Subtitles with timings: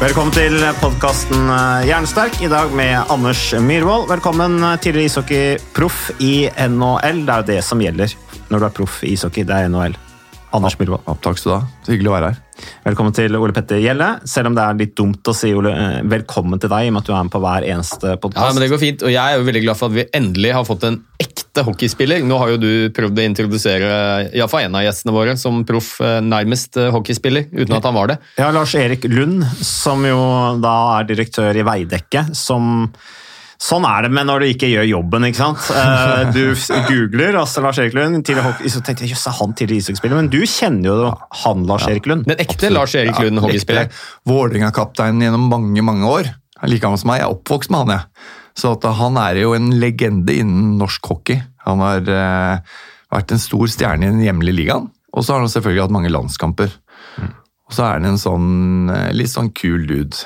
[0.00, 1.50] Velkommen til podkasten
[1.84, 4.06] Jernsterk, i dag med Anders Myhrvold.
[4.08, 7.20] Velkommen tidligere ishockeyproff i NHL.
[7.26, 8.14] Det er jo det som gjelder
[8.48, 9.44] når du er proff i ishockey.
[9.44, 9.98] Det er NHL.
[10.56, 11.04] Anders Myhrvold.
[11.20, 11.60] Takk skal du ha.
[11.84, 12.40] Så hyggelig å være her.
[12.88, 14.08] Velkommen til Ole Petter Gjelle.
[14.24, 16.96] Selv om det er litt dumt å si Ole, eh, velkommen til deg, i og
[16.96, 18.40] med at du er med på hver eneste podkast.
[18.40, 20.56] Ja, men det går fint, og Jeg er jo veldig glad for at vi endelig
[20.56, 22.22] har fått en ekte hockeyspiller.
[22.22, 23.88] Nå har jo du prøvd å introdusere
[24.36, 28.12] iallfall en av gjestene våre som proff, eh, nærmest eh, hockeyspiller, uten at han var
[28.12, 28.18] det.
[28.38, 30.20] Ja, Lars Erik Lund, som jo
[30.62, 32.86] da er direktør i Veidekke, som
[33.60, 35.66] Sånn er det med når du ikke gjør jobben, ikke sant?
[35.76, 36.54] Eh, Du
[36.88, 40.16] googler altså Lars Erik Lund, tidligere hockey, så tenkte jeg jøss, er han tidligere ishockeyspiller?
[40.16, 41.10] Men du kjenner jo
[41.42, 42.24] han Lars Erik Lund.
[42.24, 43.90] Den ekte Lars Erik Lund, hockeyspiller.
[44.24, 46.30] Vålerenga-kapteinen gjennom mange mange år.
[46.64, 47.20] Like gammel som meg.
[47.20, 48.24] Jeg er oppvokst med han, jeg.
[48.58, 51.40] Så at han er jo en legende innen norsk hockey.
[51.66, 52.58] Han har eh,
[53.12, 54.90] vært en stor stjerne i den hjemlige ligaen.
[55.14, 56.70] Og så har han selvfølgelig hatt mange landskamper.
[57.20, 60.16] Og så er han en sånn eh, litt sånn kul dude.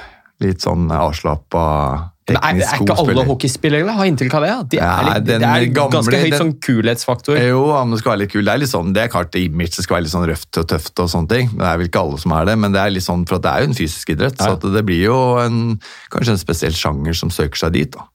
[0.42, 3.26] Litt sånn avslappa, Men er, er ikke alle spiller.
[3.28, 4.48] hockeyspillere har inntrykk av det?
[4.50, 4.62] Ja?
[4.72, 7.38] De er, litt, det er gamle- ganske høyt den- sånn kulhetsfaktor.
[7.38, 7.60] Jo,
[7.92, 8.44] det skal være litt kul.
[8.48, 10.66] Det er litt sånn, det er klart image det skal være litt sånn røft og
[10.72, 11.52] tøft og sånne ting.
[11.54, 13.52] Det er vel ikke alle som er det, men det er litt sånn, for det
[13.52, 14.36] er jo en fysisk idrett.
[14.40, 14.58] Så Ja.
[14.58, 15.60] at det blir jo en,
[16.10, 17.90] kanskje en spesiell sjanger som søker seg dit.
[17.92, 18.08] da.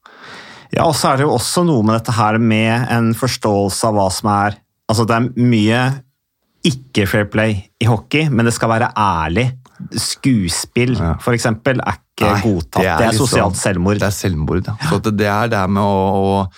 [0.75, 3.96] Ja, og så er det jo også noe med dette her med en forståelse av
[3.97, 4.59] hva som er
[4.90, 5.80] Altså, det er mye
[6.66, 9.52] ikke fair play i hockey, men det skal være ærlig.
[9.94, 11.13] Skuespill, Ja.
[11.22, 12.81] for eksempel, er ikke Nei, godtatt.
[12.81, 14.00] Det er, litt sosialt liksom, selvmord.
[14.02, 14.74] Det er selvmord, ja.
[14.90, 16.52] Så det er det med å, å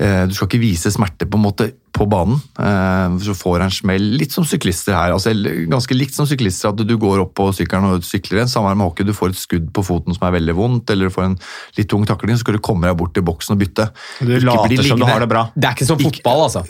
[0.00, 1.68] eh, Du skal ikke vise smerte på en måte
[2.02, 2.40] på banen.
[2.58, 5.14] Eh, så får en smell, litt som syklister her.
[5.14, 5.32] altså
[5.70, 8.50] Ganske likt som syklister, at du går opp på sykkelen og sykler en.
[8.50, 11.14] Samme med hockey, du får et skudd på foten som er veldig vondt, eller du
[11.14, 11.38] får en
[11.78, 13.88] litt tung takling, så skal du komme deg bort til boksen og bytte.
[14.20, 15.44] Du Ikke later som du har det bra.
[15.54, 16.64] Det er ikke som fotball, altså.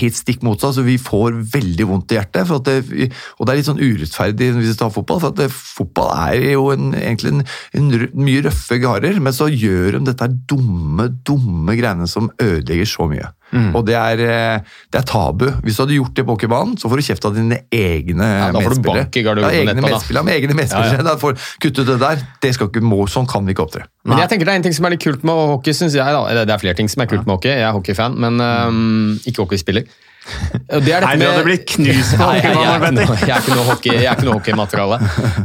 [0.00, 2.48] helt stikk motsatt, så vi får veldig vondt i hjertet.
[2.50, 5.40] For at det, og det er litt sånn urettferdig hvis du tar fotball, for at
[5.40, 7.46] det, fotball er jo en, egentlig en,
[7.78, 13.08] en mye røffe garer, men så gjør de dette dumme, dumme greiene som ødelegger så
[13.10, 13.32] mye.
[13.74, 14.58] Og det er, eh,
[14.90, 15.44] det er tabu.
[15.62, 18.48] Hvis du hadde gjort det på hockeybanen, så får du kjeft av dine egne Ja,
[18.50, 19.04] da får du medspillere.
[19.04, 21.04] bank i garderoben ja, egne medspillere, med egne medspillere.
[21.06, 22.24] Da får kutt ut det der.
[22.42, 23.84] Det skal ikke, må, sånn kan vi ikke opptre.
[24.04, 26.04] Men jeg tenker det er en ting som er litt kult med hockey, synes jeg.
[26.18, 26.24] da.
[26.30, 27.54] Eller Det er flere ting som er kult med hockey.
[27.54, 29.86] Jeg er hockeyfan, men um, ikke hockeyspiller.
[30.24, 33.92] Det er dette Nei, du med- hadde blitt knust på hockeybanen, jeg, jeg, jeg hockey-
[33.92, 34.98] jeg er ikke noe hockeymateriale.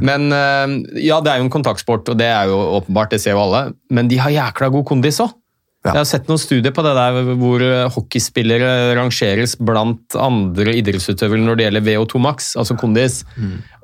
[0.08, 3.36] Men øhm, ja, det er jo en kontaktsport, og det er jo åpenbart, det ser
[3.36, 3.74] jo alle.
[3.92, 5.36] Men de har jækla god kondis òg.
[5.80, 5.94] Ja.
[5.94, 11.40] Jeg har sett noen studier på det der hvor øh, hockeyspillere rangeres blant andre idrettsutøvere
[11.40, 13.22] når det gjelder VO2 max, altså kondis.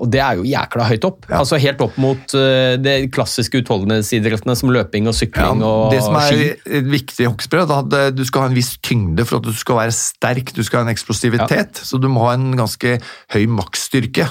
[0.03, 1.29] Og det er jo jækla høyt opp.
[1.31, 6.17] Altså Helt opp mot uh, de klassiske utholdenhetsidrettene som løping og sykling og det som
[6.19, 6.81] er ski.
[6.91, 9.79] viktig i hockeyspill, er at du skal ha en viss tyngde for at du skal
[9.85, 10.51] være sterk.
[10.51, 12.97] Du skal ha en eksplosivitet, så du må ha en ganske
[13.37, 14.27] høy maksstyrke.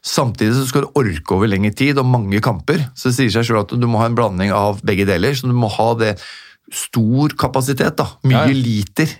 [0.00, 2.86] Samtidig så skal du orke over lengre tid og mange kamper.
[2.94, 5.34] Så det sier seg selv at du må ha en blanding av begge deler.
[5.36, 6.14] Så du må ha det
[6.72, 8.06] stor kapasitet, da.
[8.26, 9.10] Mye Ja, liter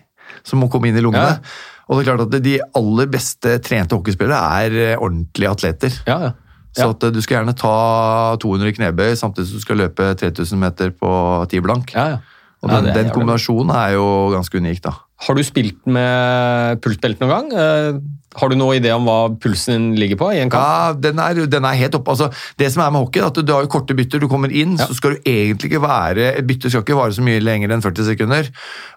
[0.46, 1.38] som må komme inn i lungene.
[1.40, 1.80] Ja.
[1.90, 5.96] Og det er klart at de aller beste trente hockeyspillere er eh, ordentlige atleter.
[6.06, 6.32] Ja, ja.
[6.76, 10.60] Så at eh, du skal gjerne ta 200 knebøy samtidig som du skal løpe 3000
[10.60, 11.10] meter på
[11.50, 11.96] ti blank.
[11.96, 12.20] ja, ja.
[12.60, 14.90] Og den, den kombinasjonen er jo ganske unik, da.
[15.24, 18.02] Har du spilt med pultbelte noen gang?
[18.38, 20.62] Har du noen idé om hva pulsen din ligger på i en kamp?
[20.62, 22.14] Ja, den er, den er helt oppe.
[22.14, 22.28] Altså,
[22.62, 24.22] det som er med hockey, er at du har jo korte bytter.
[24.22, 27.24] Du kommer inn, så skal du egentlig ikke være Et bytte skal ikke vare så
[27.26, 28.50] mye lenger enn 40 sekunder.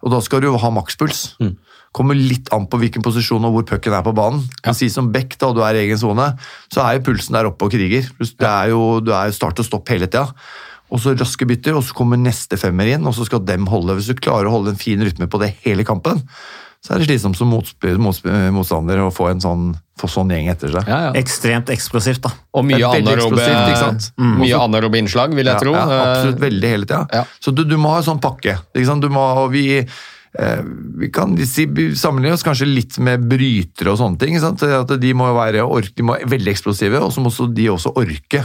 [0.06, 1.24] Og da skal du ha makspuls.
[1.42, 1.56] Mm.
[1.94, 4.46] Kommer litt an på hvilken posisjon og hvor pucken er på banen.
[4.66, 4.74] Ja.
[4.78, 6.32] Si som back, da, og du er i egen sone,
[6.74, 8.06] så er jo pulsen der oppe og kriger.
[8.22, 10.28] Det er jo, du er jo start og stopp hele tida.
[10.94, 13.96] og så raske bytter, og så kommer neste femmer inn, og så skal dem holde.
[13.98, 16.22] Hvis du klarer å holde en fin rytme på det hele kampen,
[16.84, 19.70] så er det slitsomt som motstander å få en sånn,
[20.00, 20.90] få sånn gjeng etter seg.
[20.92, 21.12] Ja, ja.
[21.16, 22.34] Ekstremt eksplosivt, da.
[22.60, 23.46] Og mye anaerobe?
[24.20, 24.42] Mm.
[24.58, 25.72] anaerobe innslag, vil jeg tro.
[25.78, 26.42] Ja, absolutt.
[26.42, 27.06] Eh, Veldig hele tida.
[27.16, 27.24] Ja.
[27.40, 28.58] Så du, du må ha en sånn pakke.
[28.76, 29.06] Ikke sant?
[29.06, 30.62] Du må, og vi, eh,
[31.00, 34.36] vi kan si, sammenligne oss kanskje litt med brytere og sånne ting.
[34.36, 34.68] Ikke sant?
[34.84, 37.72] At de må være ork, de må være veldig eksplosive, og så må også de
[37.72, 38.44] også orke.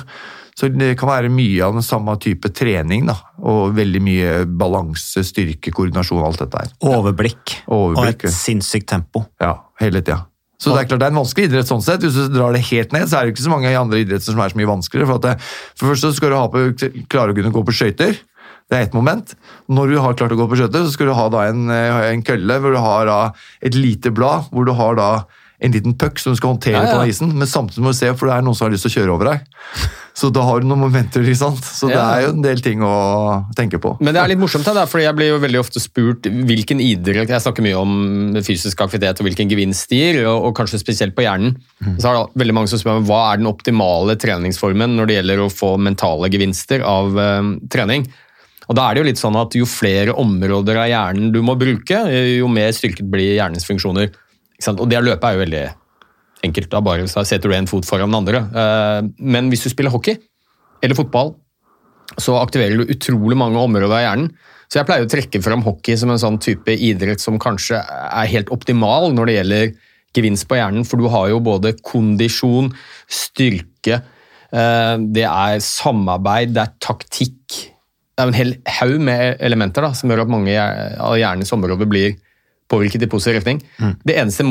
[0.59, 3.15] Så det kan være mye av den samme type trening, da.
[3.47, 6.73] Og veldig mye balanse, styrke, koordinasjon, alt dette her.
[6.83, 7.61] Overblikk.
[7.71, 9.23] Overblikk, Og et sinnssykt tempo.
[9.41, 10.25] Ja, hele tida.
[10.59, 12.03] Så det er klart det er en vanskelig idrett sånn sett.
[12.03, 14.41] Hvis du drar det helt ned, så er det ikke så mange andre idretter som
[14.43, 15.07] er så mye vanskeligere.
[15.07, 15.37] For, det,
[15.79, 16.65] for først så skal du ha på,
[17.07, 18.19] klare å kunne gå på skøyter.
[18.69, 19.37] Det er ett moment.
[19.71, 22.01] Når du har klart å gå på skøyter, så skal du ha da en, eh,
[22.11, 23.21] en kølle hvor du har da
[23.63, 25.13] et lite blad, hvor du har da
[25.63, 26.99] en liten puck som du skal håndtere Ja, ja.
[26.99, 28.93] på isen, men samtidig må du se, for det er noen som har lyst til
[28.93, 29.89] å kjøre over deg.
[30.19, 31.63] Så da har du noen momenter, ikke sant.
[31.63, 32.95] Så det er jo en del ting å
[33.55, 33.93] tenke på.
[34.03, 37.31] Men det er litt morsomt, da, for jeg blir jo veldig ofte spurt hvilken idrett
[37.31, 41.15] Jeg snakker mye om fysisk aktivitet og hvilken gevinst det gir, og, og kanskje spesielt
[41.15, 41.55] på hjernen.
[42.03, 45.21] Så er det veldig mange som spør meg hva er den optimale treningsformen når det
[45.21, 48.09] gjelder å få mentale gevinster av uh, trening.
[48.69, 51.55] Og da er det jo litt sånn at Jo flere områder av hjernen du må
[51.61, 52.03] bruke,
[52.35, 54.11] jo mer styrket blir hjernens funksjoner.
[54.75, 55.69] Og det å løpe er jo veldig
[56.47, 56.71] enkelt.
[56.71, 58.45] Da bare så setter du en fot foran den andre.
[58.53, 60.19] Eh, Men hvis du spiller hockey
[60.83, 61.35] eller fotball,
[62.17, 64.31] så aktiverer du utrolig mange områder av hjernen.
[64.69, 68.29] Så jeg pleier å trekke fram hockey som en sånn type idrett som kanskje er
[68.33, 69.71] helt optimal når det gjelder
[70.17, 72.71] gevinst på hjernen, for du har jo både kondisjon,
[73.13, 74.01] styrke,
[74.53, 77.59] eh, det er samarbeid, det er taktikk.
[78.17, 81.87] Det er en hel haug med elementer da, som gjør at mange av hjernens områder
[81.89, 82.17] blir
[82.69, 83.61] påvirket i positiv retning.
[84.05, 84.45] Det eneste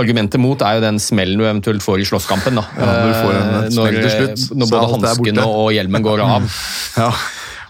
[0.00, 2.58] argumentet mot er jo den smellen du eventuelt får i slåsskampen.
[2.60, 2.64] da.
[2.78, 6.04] Ja, når du får en Eh, smell når, til slutt, når både hanskene og hjelmen
[6.04, 6.46] går av.
[6.98, 7.08] Ja,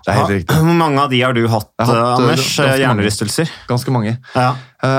[0.05, 0.57] det er helt riktig.
[0.61, 2.43] Hvor mange av de har du hatt, har hatt, eh, eh, Anders?
[2.45, 2.81] ganske mange.
[2.85, 3.55] Hjernerystelser?
[3.71, 4.17] Ganske mange.
[4.35, 4.51] Ja.
[4.85, 4.91] Uh,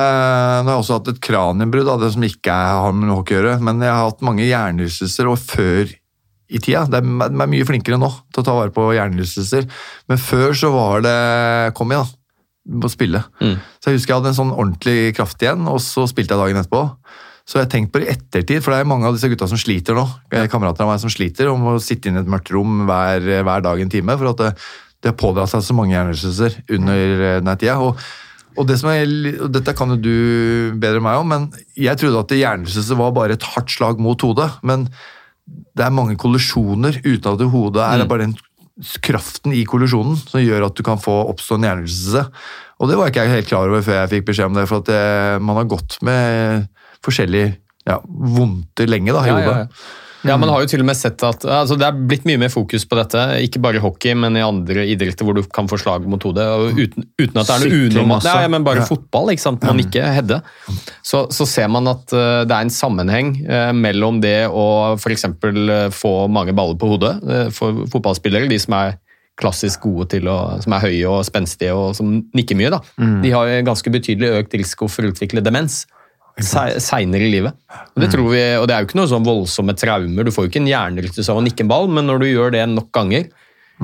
[0.65, 3.59] nå har jeg også hatt et kranienbrudd, det som ikke har med hockey å gjøre.
[3.61, 5.93] Men jeg har hatt mange hjernerystelser, og før
[6.45, 9.65] i tida Det er, de er mye flinkere nå til å ta vare på hjernerystelser.
[10.09, 12.21] Men før så var det Kom igjen, da.
[12.65, 13.21] Må spille.
[13.41, 13.57] Mm.
[13.77, 16.61] Så jeg husker jeg hadde en sånn ordentlig kraft igjen, og så spilte jeg dagen
[16.63, 16.81] etterpå.
[17.45, 19.45] Så jeg har tenkt på det i ettertid, for det er mange av disse gutta
[19.51, 20.05] som sliter nå.
[20.49, 23.61] Kamerater av meg som sliter om å sitte inne i et mørkt rom hver, hver
[23.67, 24.15] dag en time.
[24.17, 24.47] For at det,
[25.05, 27.75] det har pådratt seg så mange hjernerystelser under den denne tida.
[27.85, 28.01] Og,
[28.55, 29.05] og, det som er,
[29.45, 30.15] og dette kan jo du
[30.81, 31.45] bedre enn meg om, men
[31.77, 34.49] jeg trodde at hjernerystelse var bare et hardt slag mot hodet.
[34.65, 34.87] Men
[35.45, 38.09] det er mange kollisjoner uten at hodet er Mm.
[38.09, 38.37] bare den
[39.05, 42.25] kraften i kollisjonen som gjør at du kan få oppstå en hjernerystelse.
[42.83, 44.83] Og det var ikke jeg helt klar over før jeg fikk beskjed om det, for
[44.83, 45.03] at det,
[45.47, 46.65] man har gått med
[47.05, 47.53] forskjellige
[47.87, 49.69] ja, vondter lenge da, i Ja, ja, hodet.
[49.69, 50.01] ja.
[50.25, 52.49] Ja, Man har jo til og med sett at altså Det er blitt mye mer
[52.53, 55.77] fokus på dette, ikke bare i hockey, men i andre idretter hvor du kan få
[55.81, 56.45] slag mot hodet.
[56.75, 58.27] Uten, uten at det er noe unormalt.
[58.29, 58.89] Ja, men bare Ja.
[58.89, 59.63] fotball, ikke sant?
[59.63, 60.41] man ikke hedde.
[61.05, 65.25] Så, så ser man at eh, det er en sammenheng eh, mellom det å f.eks.
[65.95, 68.97] få mange baller på hodet eh, for fotballspillere, de som er
[69.35, 72.79] klassisk gode til å, som er høye og spenstige og som nikker mye, da.
[73.21, 75.81] De har ganske betydelig økt risiko for å utvikle demens
[76.41, 77.55] seinere i livet.
[77.95, 80.27] Og det, tror vi, og det er jo ikke noe sånn voldsomme traumer.
[80.27, 82.55] Du får jo ikke en hjernerystelse av å nikke en ball, men når du gjør
[82.57, 83.29] det nok ganger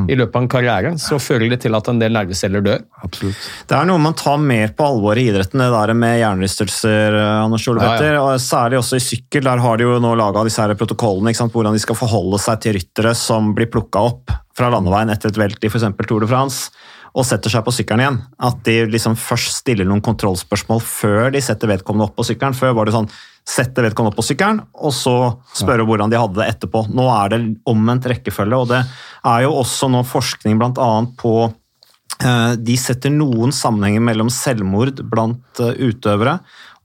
[0.07, 2.83] i løpet av en karriere, så fører det til at en del nerveceller dør.
[3.03, 3.47] Absolutt.
[3.67, 7.17] Det er noe man tar mer på alvor i idretten, det der med hjernerystelser.
[7.19, 8.21] eh, Anders Ja, ja.
[8.23, 9.43] Og Særlig også i sykkel.
[9.43, 10.45] Der har de jo nå laga
[10.79, 11.51] protokollene sant?
[11.51, 15.37] hvordan de skal forholde seg til ryttere som blir plukka opp fra landeveien etter et
[15.37, 15.83] velt i f.eks.
[16.07, 16.71] Tour de France,
[17.11, 18.19] og setter seg på sykkelen igjen.
[18.39, 22.57] At de liksom først stiller noen kontrollspørsmål før de setter vedkommende opp på sykkelen.
[22.57, 23.09] Før var det sånn
[23.51, 25.15] sette vedkommende opp på sykkelen, og så
[25.57, 26.85] spørre hvordan de hadde det etterpå.
[26.93, 30.91] Nå er det omvendt rekkefølge, og det er jo også nå forskning bl.a.
[31.19, 31.33] på
[32.21, 36.39] Eh, De setter noen sammenhenger mellom selvmord blant eh, utøvere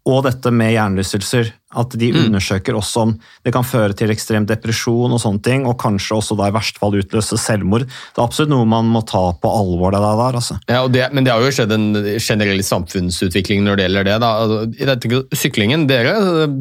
[0.07, 1.51] og dette med hjernerystelser.
[1.77, 3.15] At de undersøker også om
[3.45, 6.81] det kan føre til ekstrem depresjon og sånne ting, og kanskje også da i verste
[6.81, 7.87] fall utløse selvmord.
[7.87, 9.95] Det er absolutt noe man må ta på alvor.
[9.95, 10.59] det der, altså.
[10.71, 14.19] Ja, det, men det har jo skjedd en generell samfunnsutvikling når det gjelder det.
[14.25, 14.33] Da.
[14.43, 16.17] Altså, I dette, syklingen, dere
[16.47, 16.59] eh,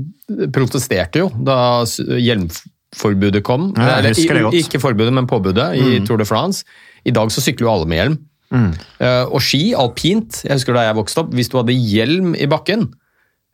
[0.55, 3.72] protesterte jo da hjelmforbudet kom.
[3.77, 4.15] Ja, Eller.
[4.15, 4.51] Mm.
[4.60, 6.65] Ikke forbudet, men påbudet i Tour de France.
[7.05, 8.22] I dag så sykler jo alle med hjelm.
[8.55, 12.48] Eh, og ski, alpint, jeg husker da jeg vokste opp, hvis du hadde hjelm i
[12.50, 12.88] bakken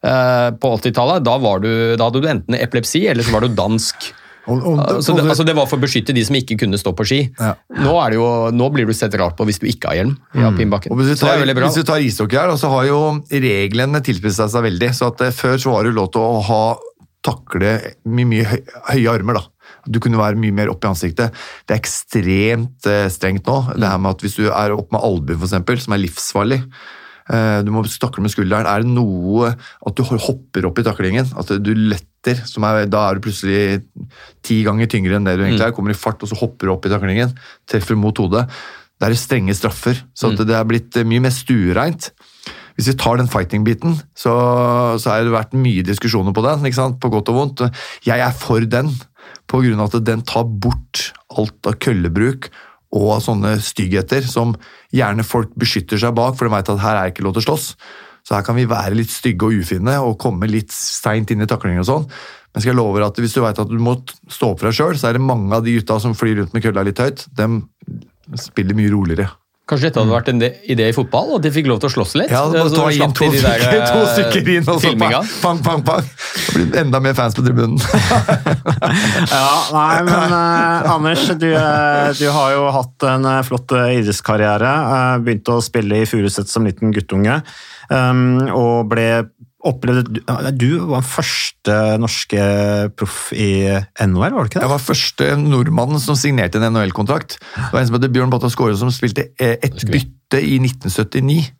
[0.01, 4.11] på 80-tallet, da, da hadde du enten epilepsi, eller så var du dansk.
[4.49, 6.93] Og, og, Altså det, altså det var for å beskytte de som ikke kunne stå
[6.97, 7.19] på ski.
[7.37, 7.53] Ja.
[7.77, 10.41] Nå, det jo, nå blir du sett rart på hvis du ikke har hjelm i.
[10.41, 10.77] Mm.
[10.97, 14.93] Hvis du tar, hvis du tar ishockey her, så har jo reglene tilspisset seg veldig.
[14.97, 16.63] så at eh, Før så var det lov til å ha
[17.21, 17.75] takle
[18.09, 19.37] mye høy, høye armer.
[19.37, 19.75] da.
[19.85, 21.37] Du kunne være mye mer opp i ansiktet.
[21.69, 23.59] Det er ekstremt eh, strengt nå.
[23.75, 26.81] Det her med at Hvis du er opp med albuen, f.eks., som er livsfarlig eh,
[27.29, 28.67] Du må takle med skulderen.
[28.67, 31.29] Er det noe at du hopper opp i taklingen?
[31.37, 33.81] At du letter, som er, da er du plutselig
[34.45, 35.75] ti ganger tyngre enn det du egentlig er.
[35.77, 37.33] Kommer i fart, og så hopper du opp i taklingen.
[37.69, 38.47] Treffer mot hodet.
[39.01, 39.97] Det er strenge straffer.
[40.13, 42.11] Så at det er blitt eh, mye mer stuereint.
[42.77, 44.33] Hvis vi tar den fighting-biten, så,
[45.01, 46.67] så har det vært mye diskusjoner på den,
[47.01, 47.63] på godt og vondt.
[48.05, 48.93] Jeg er for den,
[49.49, 52.51] på grunn av at den tar bort alt av køllebruk
[52.91, 54.53] og sånne styggheter som
[54.95, 57.47] gjerne folk beskytter seg bak, for de vet at her er ikke lov til å
[57.49, 57.67] slåss.
[58.27, 61.49] Så her kan vi være litt stygge og ufine og komme litt seint inn i
[61.49, 62.07] taklinger og sånn.
[62.51, 63.95] Men skal jeg love deg at hvis du vet at du må
[64.27, 66.55] stå opp for deg sjøl, så er det mange av de gutta som flyr rundt
[66.55, 67.63] med kølla litt høyt, dem
[68.37, 69.31] spiller mye roligere.
[69.69, 71.35] Kanskje dette hadde vært en idé i fotball?
[71.37, 72.31] At de fikk lov til å slåss litt?
[72.33, 74.93] Ja, Så ta inn to de de der, stykker, to eh, stykker inn, og så
[74.99, 76.09] pang, pang, pang, pang.
[76.41, 77.77] Det blir enda mer fans på tribunen.
[79.31, 84.73] Ja, nei, men eh, Anders, du, eh, du har jo hatt en eh, flott idrettskarriere.
[85.23, 87.39] begynte å spille i Furuset som liten guttunge,
[87.93, 89.07] um, og ble
[89.67, 90.19] opplevde du,
[90.57, 92.41] du var den første norske
[92.97, 93.69] proff i
[94.01, 94.65] NHL, var det ikke det?
[94.65, 97.37] Jeg var første nordmannen som signerte en NHL-kontrakt.
[97.55, 101.51] Det var en som heter Bjørn Batta Skåre som spilte eh, et bytte i 1979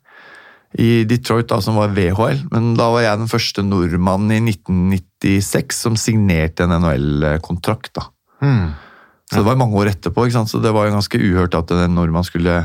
[0.80, 2.46] i Detroit, da, som var VHL.
[2.52, 7.92] Men da var jeg den første nordmannen i 1996 som signerte en NHL-kontrakt.
[7.98, 8.08] da.
[9.32, 10.50] Så det var mange år etterpå, ikke sant?
[10.52, 12.56] så det var jo ganske uhørt at en nordmann skulle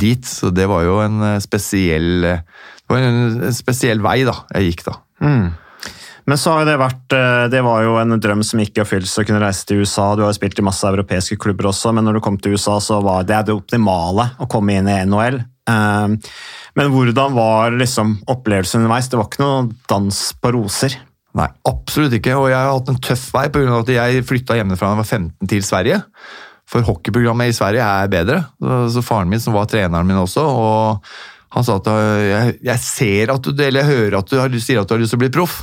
[0.00, 0.24] dit.
[0.26, 2.42] Så det var jo en eh, spesiell, eh,
[2.84, 4.98] det var en spesiell vei da, jeg gikk da.
[6.24, 9.24] Men så har det vært eh, Det var jo en drøm som gikk i oppfyllelse
[9.24, 10.10] å kunne reise til USA.
[10.16, 12.78] Du har jo spilt i masse europeiske klubber også, men når du kom til USA,
[12.80, 15.42] så var det det optimale å komme inn i NHL.
[16.74, 19.08] Men hvordan var liksom opplevelsen underveis?
[19.08, 20.96] Det var ikke noe dans på roser.
[21.38, 22.36] Nei, absolutt ikke.
[22.38, 23.78] Og jeg har hatt en tøff vei pga.
[23.80, 26.00] at jeg flytta hjemmefra da jeg var 15 til Sverige.
[26.70, 28.40] For hockeyprogrammet i Sverige er bedre.
[28.92, 31.10] Så, faren min, som var treneren min også, og
[31.54, 34.80] han sa at jeg, jeg ser at du, eller jeg hører at du har, sier
[34.80, 35.60] at du har lyst til å bli proff.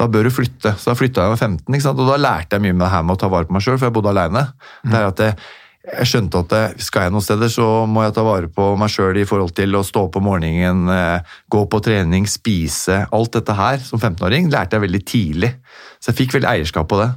[0.00, 0.72] Da bør du flytte.
[0.80, 2.00] Så da flytta jeg da jeg var 15, ikke sant?
[2.00, 3.76] og da lærte jeg mye med det her med å ta vare på meg sjøl,
[3.76, 4.46] for jeg bodde aleine.
[4.86, 5.36] Det er at jeg,
[5.80, 8.90] jeg skjønte at eh, skal jeg noen steder, så må jeg ta vare på meg
[8.92, 12.98] sjøl i forhold til å stå opp om morgenen, eh, gå på trening, spise.
[13.16, 15.50] Alt dette her som 15-åring lærte jeg veldig tidlig.
[15.96, 17.08] Så jeg fikk veldig eierskap på det.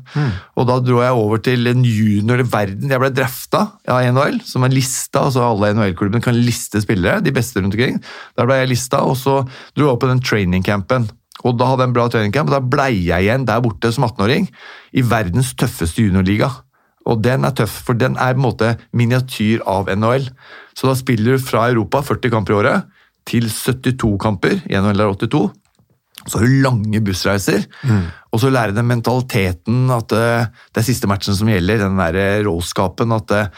[0.60, 2.92] Og da dro jeg over til en junior i verden.
[2.92, 5.26] Jeg ble drafta av NHL, som er lista.
[5.28, 8.00] altså Alle NHL-klubbene kan liste spillere, de beste rundt omkring.
[8.40, 9.42] Der ble jeg lista, og så
[9.76, 11.08] dro jeg opp på den trainingcampen.
[11.44, 14.08] Og da hadde jeg en bra trainingcamp, og da blei jeg igjen der borte som
[14.08, 14.48] 18-åring
[14.96, 16.52] i verdens tøffeste juniorliga.
[17.10, 20.30] Og den er tøff, for den er på en måte miniatyr av NHL.
[20.78, 22.90] Så da spiller du fra Europa 40 kamper i året
[23.28, 25.44] til 72 kamper i NHL er 82.
[26.24, 27.66] Så har du lange bussreiser,
[28.32, 32.46] og så lærer den mentaliteten at eh, det er siste matchen som gjelder, den der
[32.48, 33.50] råskapen at eh,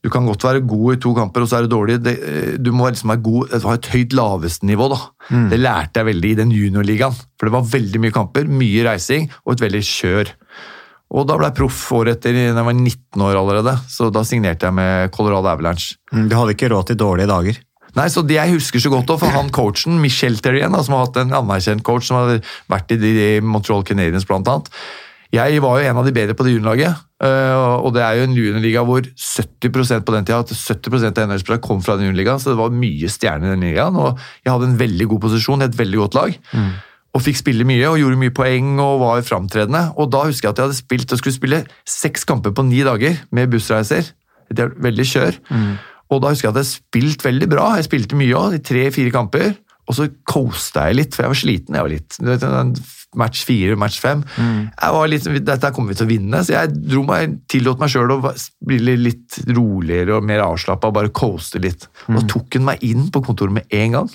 [0.00, 1.98] du kan godt være god i to kamper, og så er du dårlig.
[2.04, 4.88] Det, eh, du må liksom god, ha et høyt laveste-nivå.
[5.28, 5.48] Mm.
[5.52, 7.16] Det lærte jeg veldig i den juniorligaen.
[7.36, 10.32] For det var veldig mye kamper, mye reising og et veldig kjør.
[11.10, 13.74] Og da ble jeg proff året etter, da jeg var 19 år allerede.
[13.90, 15.98] Så da signerte jeg med Colorado Avalanche.
[16.12, 17.58] Du hadde ikke råd til dårlige dager.
[17.96, 21.16] Nei, så Det jeg husker så godt, for han coachen, Michel Terrien, som har hatt
[21.24, 24.70] en anerkjent coach som har vært i de, Montreal Canadiens annet.
[25.30, 28.22] Jeg var jo en av de bedre på det juniorlaget, øh, og det er jo
[28.26, 32.50] en juniorliga hvor 70% på den tida, 70% av NHL-spillere kom fra den juniorligaen, så
[32.50, 33.98] det var mye stjerner i den ligaen.
[33.98, 36.38] og Jeg hadde en veldig god posisjon i et veldig godt lag.
[37.16, 39.88] Og fikk spille mye og gjorde mye poeng og var framtredende.
[39.98, 42.84] Og da husker jeg at jeg hadde spilt og skulle spille seks kamper på ni
[42.86, 44.12] dager med bussreiser.
[44.50, 45.40] Det er veldig kjør.
[46.10, 47.72] Og da husker jeg at jeg spilt veldig bra.
[47.78, 49.52] Jeg spilte mye òg, i tre-fire kamper.
[49.90, 51.74] Og så coasta jeg litt, for jeg var sliten.
[51.78, 52.18] Jeg var litt,
[53.18, 54.20] Match fire, match fem.
[54.38, 57.90] Jeg var litt, Dette kommer vi til å vinne, så jeg dro meg, tillot meg
[57.90, 58.20] sjøl å
[58.62, 61.88] bli litt roligere og mer avslappa og bare coaste litt.
[62.06, 64.12] Og tok hun meg inn på kontoret med en gang.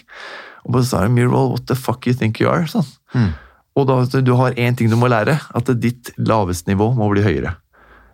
[0.66, 2.66] Og bare sa Mirroll, what the fuck you think you are?
[2.70, 2.88] Sånn.
[3.76, 7.26] Og da, du, har én ting du må lære, at ditt laveste nivå må bli
[7.26, 7.58] høyere.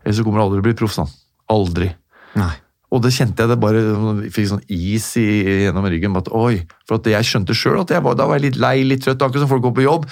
[0.02, 1.12] Ellers så kommer du aldri til å bli proff sånn.
[1.54, 1.92] Aldri.
[2.40, 2.54] Nei.
[2.92, 5.26] Og det kjente jeg det bare jeg fikk sånn is i,
[5.64, 6.18] gjennom ryggen.
[6.20, 8.74] At, oi, for at jeg skjønte sjøl at jeg var, da var jeg litt lei,
[8.84, 9.22] litt trøtt.
[9.24, 10.10] Akkurat som folk går på jobb.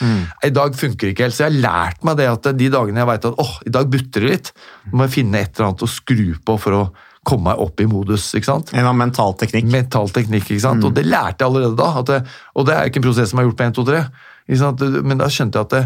[0.48, 1.36] I dag funker det ikke helt.
[1.36, 3.92] Så jeg har lært meg det at de dagene jeg veit at åh, i dag
[3.92, 4.52] butter det litt,
[4.94, 6.84] må jeg finne et eller annet å skru på for å
[7.28, 8.30] komme meg opp i modus.
[8.38, 8.72] ikke sant?
[8.78, 9.68] En av mental teknikk.
[9.72, 10.86] Mental teknikk, ikke sant?
[10.88, 12.04] Og det lærte jeg allerede da.
[12.08, 12.22] Det,
[12.56, 14.06] og det er ikke en prosess som har gjort på 1, 2, 3.
[14.50, 14.86] Ikke sant?
[15.06, 15.84] Men da skjønte jeg at det,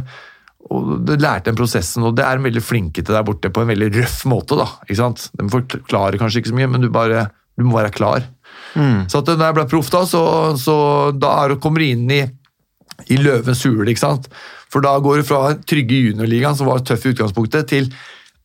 [0.72, 3.64] og det lærte den prosessen, og det er de veldig flinke til der borte på
[3.64, 4.56] en veldig røff måte.
[4.60, 5.26] da, ikke sant?
[5.36, 7.28] De forklarer kanskje ikke så mye, men du, bare,
[7.60, 8.30] du må være klar.
[9.12, 10.24] Så at når jeg ble proff, da, så,
[10.58, 10.76] så
[11.18, 12.24] da er du kommer du inn i,
[13.12, 13.90] i løvens hule.
[13.92, 14.30] ikke sant?
[14.74, 17.92] For da går du fra trygge juniorligaen, som var tøff i utgangspunktet, til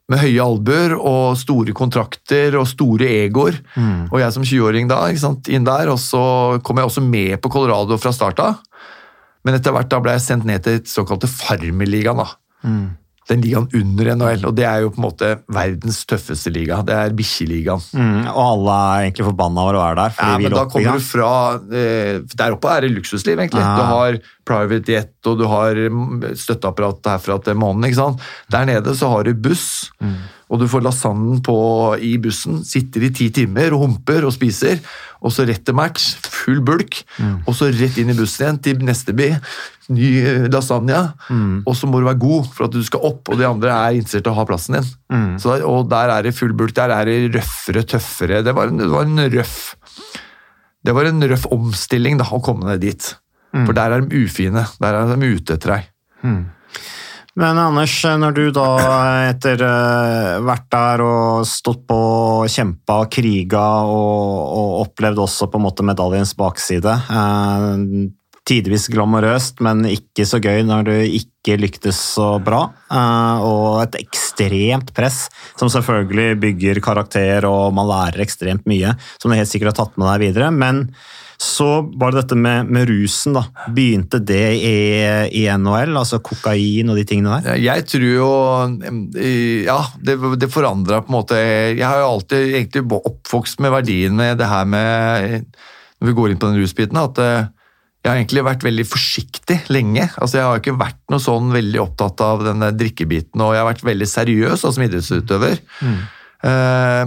[0.09, 3.59] med høye albuer og store kontrakter og store egoer.
[4.11, 6.23] Og jeg som 20-åring da, ikke sant, inn der, og så
[6.65, 8.63] kom jeg også med på Colorado fra start av.
[9.45, 12.17] Men etter hvert da ble jeg sendt ned til såkalte Farmerligaen.
[12.25, 12.29] da.
[13.29, 16.79] Den ligaen under NHL, og det er jo på en måte verdens tøffeste liga.
[16.87, 17.83] Det er bikkjeligaen.
[17.93, 20.15] Mm, og alle er egentlig forbanna over å være der.
[20.17, 21.33] fordi Ja, vi men da opp kommer du fra
[21.83, 23.61] eh, Der oppe er det luksusliv, egentlig.
[23.61, 23.75] Ja.
[23.77, 24.19] Du har
[24.49, 27.85] private jet, og du har mm, støtteapparat herfra til månen.
[27.85, 28.25] ikke sant?
[28.51, 30.15] Der nede så har du buss, Mm.
[30.49, 31.55] Og du får lasagnen på,
[32.01, 32.63] i bussen.
[32.65, 34.79] Sitter i ti timer og humper og spiser,
[35.21, 37.43] og så rett til match, full bulk, Mm.
[37.47, 39.29] og så rett inn i bussen igjen til neste by.
[39.93, 41.63] Ny eh, lasagne, Mm.
[41.67, 43.99] og så må du være god for at du skal opp, og de andre er
[44.01, 44.89] interessert i å ha plassen din.
[45.13, 45.39] Mm.
[45.41, 48.43] Så, og der er det full bulk, der er det røffere, tøffere.
[48.45, 49.75] Det var en, det var en røff
[50.85, 53.15] det var en røff omstilling da, å komme ned dit.
[53.67, 54.63] For der er de ufine.
[54.81, 55.89] Der er de ute etter deg.
[57.39, 58.69] Men Anders, når du da
[59.29, 61.99] etter uh, vært der og stått på,
[62.51, 68.09] kjempa kriga og, og opplevd også på en måte medaljens bakside eh,
[68.49, 72.63] Tidvis glamorøst, men ikke så gøy når du ikke lyktes så bra.
[72.91, 75.27] eh, og et ekstremt press,
[75.61, 80.01] som selvfølgelig bygger karakter, og man lærer ekstremt mye, som du helt sikkert har tatt
[80.01, 80.51] med deg videre.
[80.51, 80.89] Men
[81.39, 83.37] så var det dette med, med rusen.
[83.37, 83.45] da.
[83.71, 84.79] Begynte det i,
[85.39, 87.61] i NHL, altså kokain og de tingene der?
[87.63, 88.31] Jeg tror jo
[89.23, 93.71] eh, Ja, det, det forandra på en måte Jeg har jo alltid egentlig oppvokst med
[93.77, 95.47] verdien med det her med
[96.01, 97.47] Når vi går inn på den rusbiten, at eh,
[98.03, 100.05] jeg har egentlig vært veldig forsiktig lenge.
[100.19, 103.67] Altså, Jeg har ikke vært noe sånn veldig opptatt av denne drikkebiten, og jeg har
[103.67, 105.59] vært veldig seriøs som idrettsutøver.
[105.83, 105.99] Mm.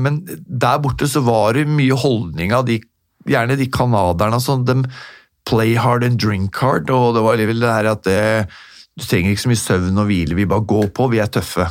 [0.03, 2.75] Men der borte så var det mye holdning av de,
[3.29, 4.39] gjerne de canadierne.
[4.39, 4.81] Altså, de
[5.47, 8.21] play hard and drink hard, og det var vel det her at det,
[8.99, 11.65] du trenger ikke så mye søvn og hvile, vi bare går på, vi er tøffe.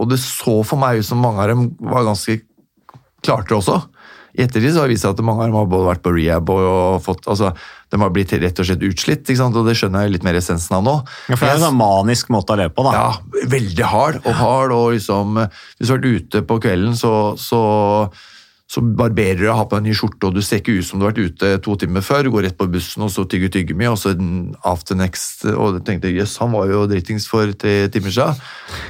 [0.00, 2.40] Og det så for meg ut som mange av dem var ganske
[3.22, 3.78] klarte også.
[4.32, 6.14] I ettertid så har det vist seg at mange av dem har både vært på
[6.14, 7.50] rehab og, og fått, altså,
[7.92, 10.86] de har blitt rett og slett utslitt, og det skjønner jeg litt mer essensen av
[10.86, 10.94] nå.
[11.28, 12.94] Ja, for det er en sånn manisk måte å leve på, da.
[12.96, 15.36] Ja, veldig hard og hard, og liksom,
[15.76, 17.60] hvis du har vært ute på kvelden, så, så,
[18.72, 21.00] så barberer du har på deg en ny skjorte, og du ser ikke ut som
[21.00, 23.52] du har vært ute to timer før, du går rett på bussen, og så tygger
[23.52, 24.14] tyggegummi, og så
[24.68, 28.40] after next, og du tenkte, jøss, han var jo dritings for tre timer siden.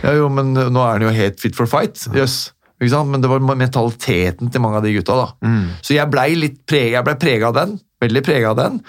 [0.05, 2.53] Ja jo, men nå er han jo helt fit for fight, jøss.
[2.91, 3.11] Sant?
[3.11, 5.15] Men det var mentaliteten til mange av de gutta.
[5.19, 5.51] da.
[5.87, 7.77] Så jeg blei litt preg, ble av den.
[8.03, 8.81] Veldig prega av den.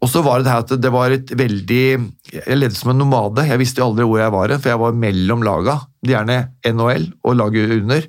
[0.00, 1.84] Og så var det det her at det var et veldig
[2.32, 3.44] Jeg levde som en nomade.
[3.48, 5.78] Jeg visste jo aldri hvor jeg var, for jeg var mellom laga.
[6.06, 8.08] Gjerne NHL og laget under.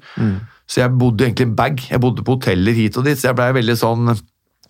[0.67, 1.83] Så jeg bodde egentlig i bag.
[1.91, 4.11] Jeg bodde på hoteller hit og dit, så jeg blei veldig sånn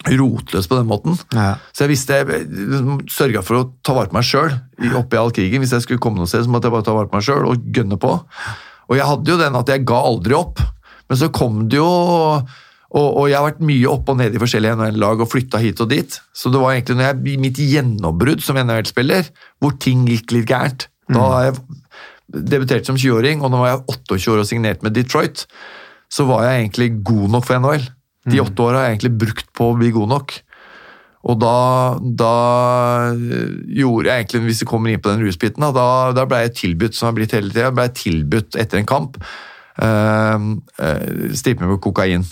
[0.05, 1.17] rotløs på den måten.
[1.33, 1.55] Ja.
[1.73, 4.53] Så jeg visste, jeg sørga for å ta vare på meg sjøl
[4.99, 5.63] oppi all krigen.
[5.63, 7.49] Hvis jeg skulle komme noe sted, så måtte jeg bare ta vare på meg sjøl
[7.49, 8.13] og gønne på.
[8.87, 10.61] Og jeg hadde jo den at jeg ga aldri opp.
[11.07, 11.89] Men så kom det jo
[12.87, 15.81] og, og jeg har vært mye opp og nede i forskjellige NHL-lag og flytta hit
[15.83, 16.19] og dit.
[16.31, 19.27] Så det var egentlig når jeg, mitt gjennombrudd som NHL-spiller,
[19.59, 20.87] hvor ting gikk litt gærent.
[21.11, 21.57] Da har jeg
[22.47, 25.45] debutert som 20-åring, og nå var jeg 28 år og signert med Detroit.
[26.11, 27.87] Så var jeg egentlig god nok for NHL.
[28.27, 30.35] De åtte åra har jeg egentlig brukt på å bli god nok.
[31.27, 31.57] Og da,
[31.99, 32.33] da
[33.11, 36.95] gjorde jeg egentlig, hvis vi kommer inn på den rusbiten, da, da, ble jeg tilbudt
[36.95, 40.51] som jeg har blitt hele tida, ble jeg tilbudt etter en kamp øh,
[40.87, 42.27] øh, stripe med kokain.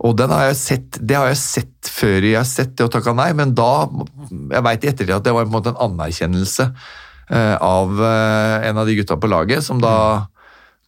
[0.00, 2.92] Og den har jeg sett, det har jeg sett før jeg har sett det og
[2.94, 3.84] takka nei, men da
[4.30, 8.68] Jeg veit i ettertid at det var på en måte en anerkjennelse øh, av eh,
[8.70, 9.94] en av de gutta på laget, som da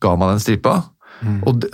[0.03, 0.79] ga meg den stripa.
[1.47, 1.69] Og de,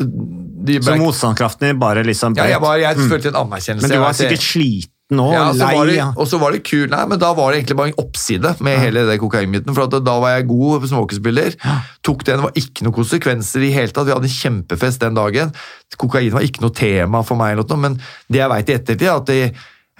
[0.69, 3.09] de Så motstandskraften din bare liksom ja, jeg, var, jeg Mm.
[3.11, 3.89] følte en anerkjennelse.
[3.89, 4.17] Men du var det.
[4.23, 5.95] sikkert sliten og Ja, så lei.
[5.97, 8.51] det, og så var det kul, nei, men da var det egentlig bare en oppside
[8.61, 9.73] med hele det kokainbiten.
[9.75, 11.55] For da var jeg god småkespiller.
[12.05, 14.05] Tok den, det var ikke noen konsekvenser i hele tatt.
[14.05, 15.55] Vi hadde en kjempefest den dagen.
[15.97, 17.97] Kokain var ikke noe tema for meg, eller noe, men
[18.29, 19.55] det jeg veit i ettertid, er at det,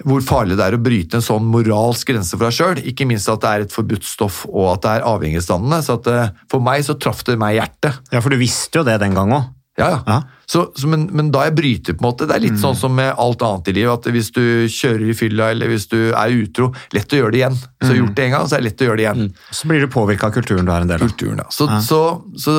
[0.07, 2.81] hvor farlig det er å bryte en sånn moralsk grense for deg sjøl.
[2.91, 5.81] Ikke minst at det er et forbudt stoff, og at det er avhengighetsdannende.
[5.85, 7.99] Så at eh, for meg så traff det meg i hjertet.
[8.13, 9.49] Ja, for du visste jo det den gang òg.
[9.79, 10.03] Ja, ja.
[10.07, 10.19] Ja.
[10.49, 12.95] Så, så, men, men da jeg bryter, på en måte, det er litt sånn som
[12.97, 16.33] med alt annet i livet, at hvis du kjører i fylla eller hvis du er
[16.33, 17.59] utro, lett å gjøre det igjen.
[17.85, 19.29] Så gjort det en gang, så er det lett å gjøre det igjen.
[19.59, 21.13] Så blir du påvirka av kulturen du er en del av.
[21.13, 21.47] Kulturen, ja.
[21.53, 22.01] Så, så,
[22.41, 22.57] så,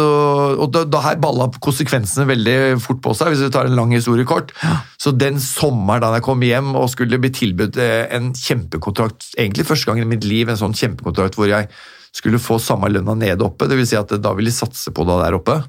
[0.54, 2.56] og da, da her balla konsekvensene veldig
[2.86, 4.54] fort på seg, hvis vi tar en lang historie kort.
[5.02, 9.66] Så den sommeren da jeg kom hjem og skulle bli tilbudt eh, en kjempekontrakt, egentlig
[9.66, 11.66] første gang i mitt liv, en sånn kjempekontrakt hvor jeg
[12.14, 15.18] skulle få samme lønna nede oppe, vil si at da ville de satse på det
[15.22, 15.60] der oppe.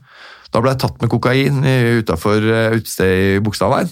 [0.51, 1.61] Da ble jeg tatt med kokain
[2.01, 2.43] utafor
[2.75, 3.91] utestedet i Bogstadveien.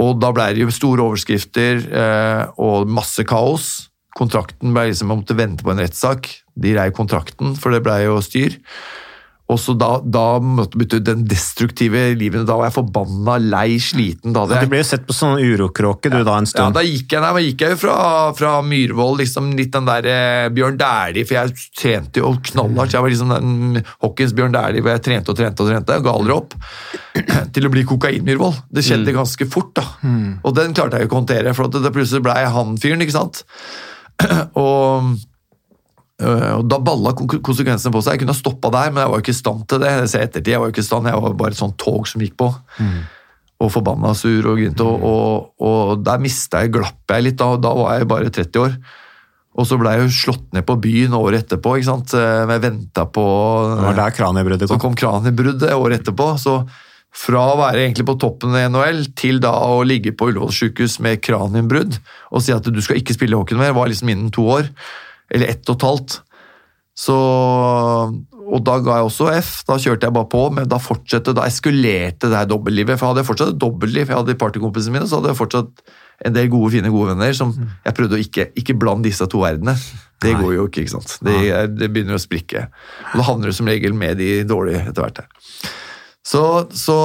[0.00, 3.68] Og da ble det jo store overskrifter eh, og masse kaos.
[4.16, 6.30] Kontrakten ble liksom, Jeg måtte vente på en rettssak.
[6.60, 8.56] De reiv kontrakten, for det ble jo styr.
[9.50, 12.44] Og så da, da måtte bytte ut den destruktive livet.
[12.46, 14.34] Da var jeg forbanna, lei, sliten.
[14.36, 16.70] Da Ja, du ble jo sett på sånn urokråke du da en stund.
[16.70, 17.96] ja, da gikk jeg, nei, men gikk jeg jo fra,
[18.38, 22.94] fra Myhrvold, liksom litt den der eh, Bjørn Dæhlie, for jeg trente jo knallhardt.
[22.94, 26.06] Jeg var liksom den Hawkins Bjørn Dæhlie, hvor jeg trente og trente og trente, og
[26.06, 26.54] ga aldri opp.
[27.56, 28.62] Til å bli kokain-Myhrvold.
[28.70, 29.86] Det skjedde ganske fort, da.
[30.46, 32.76] Og den klarte jeg jo ikke å håndtere, for at det plutselig ble jeg han
[32.80, 33.42] fyren, ikke sant.
[34.62, 35.10] og
[36.20, 38.14] og Da balla konsekvensene på seg.
[38.16, 39.88] Jeg kunne ha stoppa der, men jeg var jo ikke i stand til det.
[39.96, 42.08] Jeg ser ettertid, jeg var jo ikke i stand, jeg var bare et sånt tog
[42.10, 42.50] som gikk på.
[43.60, 44.84] Og forbanna sur og grinte.
[44.84, 47.36] Og, og, og der mista jeg, glapp jeg litt.
[47.40, 48.76] Da, da var jeg bare 30 år.
[49.60, 51.74] Og så ble jeg jo slått ned på byen året etterpå.
[51.76, 52.14] ikke sant?
[52.14, 53.24] Eh, Jeg venta på
[53.74, 54.94] Det var der kraniebruddet Så kom.
[54.94, 56.28] kom kraniebruddet året etterpå.
[56.40, 56.54] Så
[57.10, 61.00] fra å være egentlig på toppen i NHL til da å ligge på Ullevål sykehus
[61.02, 61.96] med kraniumbrudd
[62.30, 64.68] og si at du skal ikke spille hockey mer, var liksom innen to år.
[65.30, 66.18] Eller ett og et halvt.
[67.00, 67.16] Så,
[68.50, 69.50] og da ga jeg også F.
[69.68, 72.98] Da kjørte jeg bare på, men da fortsatte, da eskalerte det her dobbeltlivet.
[73.00, 75.84] For hadde jeg fortsatt et dobbeltliv, jeg hadde partykompisene mine, så hadde jeg fortsatt
[76.28, 79.40] en del gode, fine, gode venner som jeg prøvde å ikke, ikke blande disse to
[79.40, 79.78] verdenene.
[80.20, 81.14] Det går jo ikke, ikke sant.
[81.24, 81.36] Det,
[81.78, 82.66] det begynner å sprikke.
[83.12, 85.22] Og da havner du som regel med de dårlige etter hvert.
[85.22, 85.70] her.
[86.26, 86.42] Så,
[86.76, 86.96] så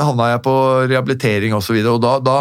[0.00, 0.54] havna jeg på
[0.88, 2.38] rehabilitering og så videre, og da, da,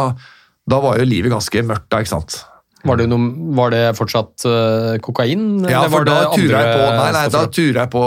[0.71, 2.39] da var jo livet ganske mørkt da, ikke sant.
[2.83, 5.43] Var det, noe, var det fortsatt eh, kokain?
[5.63, 8.01] Ja, eller for var da det turer jeg på Nei, nei, da turer jeg på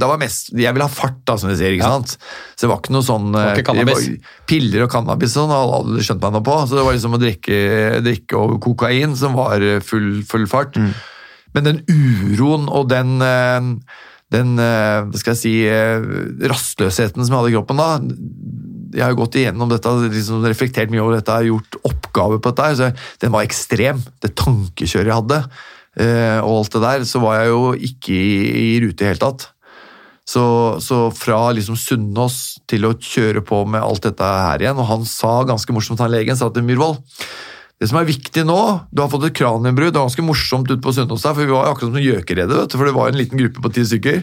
[0.00, 1.74] Det var mest Jeg ville ha fart, da, som de sier.
[1.76, 2.14] ikke sant?
[2.54, 4.06] Så det var ikke noe sånn ikke eh, var
[4.48, 6.56] Piller og cannabis sånn, hadde skjønt meg noe på.
[6.64, 7.58] Så det var liksom å drikke,
[8.06, 10.80] drikke og kokain som var eh, full, full fart.
[10.80, 10.94] Mm.
[11.54, 13.18] Men den uroen og den
[14.34, 14.56] den
[15.14, 15.52] skal jeg si,
[16.50, 17.90] rastløsheten som jeg hadde i kroppen da
[18.94, 22.52] Jeg har gått igjennom dette, liksom reflektert mye over dette, jeg har gjort oppgaver på
[22.54, 22.76] dette.
[22.78, 24.02] så Den var ekstrem.
[24.22, 25.40] Det tankekjøret jeg hadde,
[25.98, 29.10] eh, og alt det der, så var jeg jo ikke i, i rute i det
[29.12, 29.48] hele tatt.
[30.24, 30.44] Så,
[30.80, 35.02] så fra liksom Sunnaas til å kjøre på med alt dette her igjen, og han
[35.08, 37.02] sa ganske morsomt, han legen sa til Myhrvold
[37.82, 38.58] det som er viktig nå,
[38.94, 41.72] du har fått et kraniumbrudd, det var ganske morsomt ute på Sunnaas for vi var
[41.72, 44.22] akkurat som du, for det var en liten gruppe på ti stykker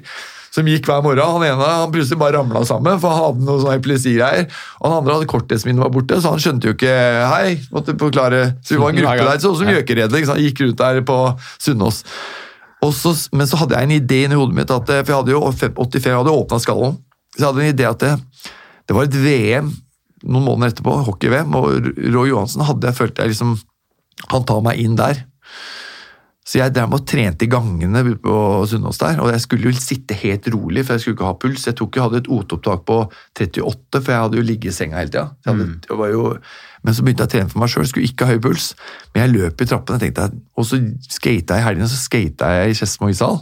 [0.52, 1.24] som gikk hver morgen.
[1.24, 4.48] Han ene han plutselig bare ramla sammen, for han hadde noe sånn epilepsigreier.
[4.80, 6.96] Og han andre hadde korttidsminnet var borte, så han skjønte jo ikke
[7.32, 8.42] Hei, måtte forklare.
[8.66, 10.44] Så vi var en gruppe der, sånn som gjøkeredde, Så sant?
[10.44, 11.20] gikk rundt der på
[11.62, 12.02] Sunnaas.
[12.82, 16.10] Men så hadde jeg en idé inni hodet mitt, at, for jeg hadde jo 85,
[16.10, 17.00] jeg hadde åpna skallen.
[17.36, 18.14] Så jeg hadde en idé at det,
[18.90, 19.72] det var et VM
[20.28, 23.56] noen måneder etterpå, hockey-VM, og Roy Johansen hadde jeg følt jeg liksom
[24.30, 25.24] Han tar meg inn der.
[26.52, 28.32] Så jeg drev og trente i gangene på
[28.68, 31.68] Sunnaas der, og jeg skulle jo sitte helt rolig, for jeg skulle ikke ha puls.
[31.70, 32.98] Jeg tok, jeg hadde et OT-opptak på
[33.40, 35.24] 38, for jeg hadde jo ligget i senga hele tida.
[35.46, 36.40] Så hadde- jo-
[36.84, 38.74] Men så begynte jeg å trene for meg sjøl, skulle ikke ha høy puls.
[39.14, 42.50] Men jeg løp i trappene, tenkte jeg, og så skata jeg i helgene, så skata
[42.58, 43.40] jeg i Skedsmo ishall.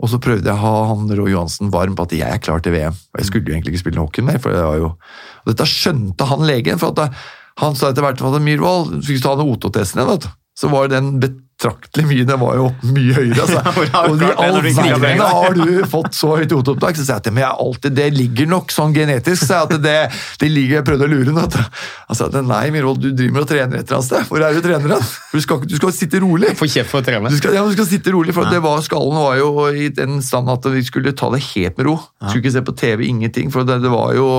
[0.00, 2.62] Og så prøvde jeg å ha han Roy Johansen varm på at jeg er klar
[2.62, 2.94] til VM.
[2.94, 4.96] Og jeg skulle jo egentlig ikke spille hockey mer, for det var jo
[5.44, 7.12] Og dette skjønte han legen, for at
[7.58, 10.28] han sa etter hvert at Myhrvold skulle ta den O2-testen igjen, vet du.
[10.56, 11.18] Så var den
[11.60, 13.44] betraktelig mye, den var jo mye høyere.
[13.44, 13.60] Altså.
[14.00, 16.96] Du Og i all du verden har du fått så høyt O2-opptak?
[16.96, 19.96] Så sier jeg til alltid, det ligger nok sånn genetisk, Så jeg at det,
[20.40, 21.64] det ligger, jeg prøvde å lure henne.
[22.10, 22.28] Altså.
[22.40, 24.26] Nei, Myhrvold, du driver og trener et eller annet sted.
[24.30, 25.06] Hvor er du trener den?
[25.34, 26.54] Du skal, du skal sitte rolig.
[26.58, 27.32] Få kjeft for å trene.
[27.32, 30.20] Du skal, ja, du skal sitte rolig, for det var, skallen var jo i den
[30.24, 31.96] stand at vi skulle ta det helt med ro.
[32.26, 34.30] Skulle ikke se på TV, ingenting, for det, det var jo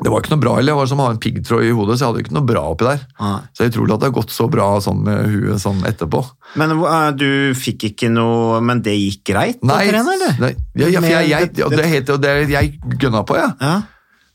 [0.00, 1.98] det var ikke noe bra, eller Jeg var som å ha en piggtråd i hodet,
[1.98, 3.02] så jeg hadde ikke noe bra oppi der.
[3.20, 3.38] Ah.
[3.56, 6.22] Så jeg tror ikke at det har gått så bra sånn med huet sånn etterpå.
[6.60, 10.32] Men uh, du fikk ikke noe Men det gikk greit Nei, trene, eller?
[10.42, 10.48] nei
[10.80, 13.52] ja, ja, for jeg, jeg, ja, det, er helt, det jeg gønna på, jeg.
[13.60, 13.74] Ja.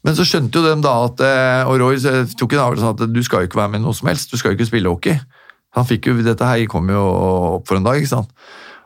[0.05, 3.15] Men så skjønte jo dem da at eh, Og Roy tok en avgjørelse sånn at
[3.15, 5.17] du skal jo ikke være med noe som helst, du skal jo ikke spille hockey.
[5.75, 7.01] Han fikk jo, Dette her kom jo
[7.57, 8.31] opp for en dag, ikke sant.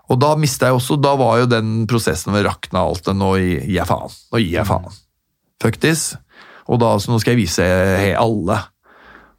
[0.09, 3.13] Og da mista jeg også Da var jo den prosessen ved rakna alt det.
[3.19, 4.15] Nå gir jeg faen.
[4.33, 4.97] Nå gir jeg faen.
[5.61, 6.13] Fuck this.
[6.69, 7.65] Og da så nå skal jeg vise
[8.19, 8.59] alle.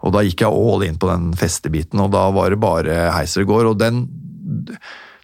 [0.01, 3.45] Og da gikk jeg all in på den festebiten, og da var det bare heiser
[3.45, 3.71] det går.
[3.71, 4.07] Og den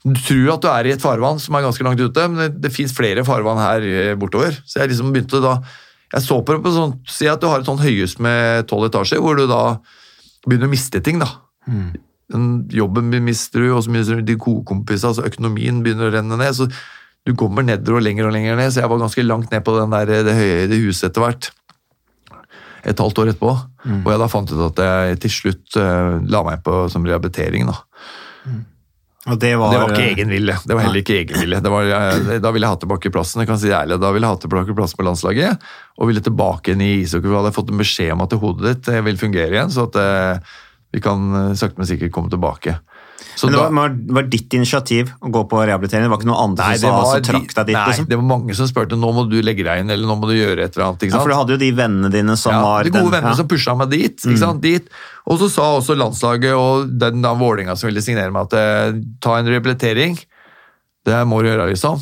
[0.06, 2.60] Du tror at du er i et farvann som er ganske langt ute, men det,
[2.62, 4.54] det fins flere farvann her eh, bortover.
[4.62, 5.58] Så jeg liksom begynte da
[6.14, 8.86] Jeg så på det på sånn Si at du har et sånn høyhus med tolv
[8.86, 9.80] etasjer, hvor du da
[10.46, 11.32] begynner å miste ting, da.
[12.30, 16.14] Den jobben mister du, og så mister du de gode kompisene, altså økonomien begynner å
[16.14, 16.54] renne ned.
[16.54, 16.68] så
[17.26, 19.74] du kommer nedover og lenger og lenger ned, så jeg var ganske langt ned på
[19.74, 21.48] den der, det høye det huset etter hvert.
[22.86, 23.52] Et halvt år etterpå.
[24.04, 27.66] Og jeg da fant ut at jeg til slutt uh, la meg på som rehabilitering.
[27.66, 27.80] da.
[29.26, 30.54] Og det var, Det var ikke egen vilje.
[30.62, 31.58] Det var heller ikke egen vilje.
[31.64, 33.42] Det var, jeg, da ville jeg ha tilbake plassen.
[33.42, 35.64] Jeg kan si ærlig, da ville jeg ha tilbake plassen på landslaget,
[35.98, 37.32] og ville tilbake inn i ishockey.
[37.34, 39.98] Hadde jeg fått en beskjed om at hodet ditt eh, vil fungere igjen, så at
[39.98, 40.54] uh,
[40.94, 42.78] vi kan eh, sakte, men sikkert komme tilbake.
[43.36, 46.04] Så Men det da- var, var, var ditt initiativ å gå på rehabilitering?
[46.06, 47.76] Det var ikke noen andre Nei, som sa, var, trakk deg dit?
[47.76, 48.06] nei liksom?
[48.10, 50.34] det var mange som spurte nå må du legge deg inn, eller nå må du
[50.36, 51.06] gjøre et eller annet.
[51.08, 53.32] Ja, for du hadde jo de vennene dine som ja, var De gode den- vennene
[53.34, 53.40] ja.
[53.40, 54.20] som pusha meg dit.
[54.40, 54.60] sant?
[54.64, 54.88] dit.
[55.26, 59.00] Og så sa også landslaget og den da Vålinga som ville signere meg at eh,
[59.20, 60.16] ta en rehabilitering.
[61.06, 62.00] Det må du gjøre, liksom.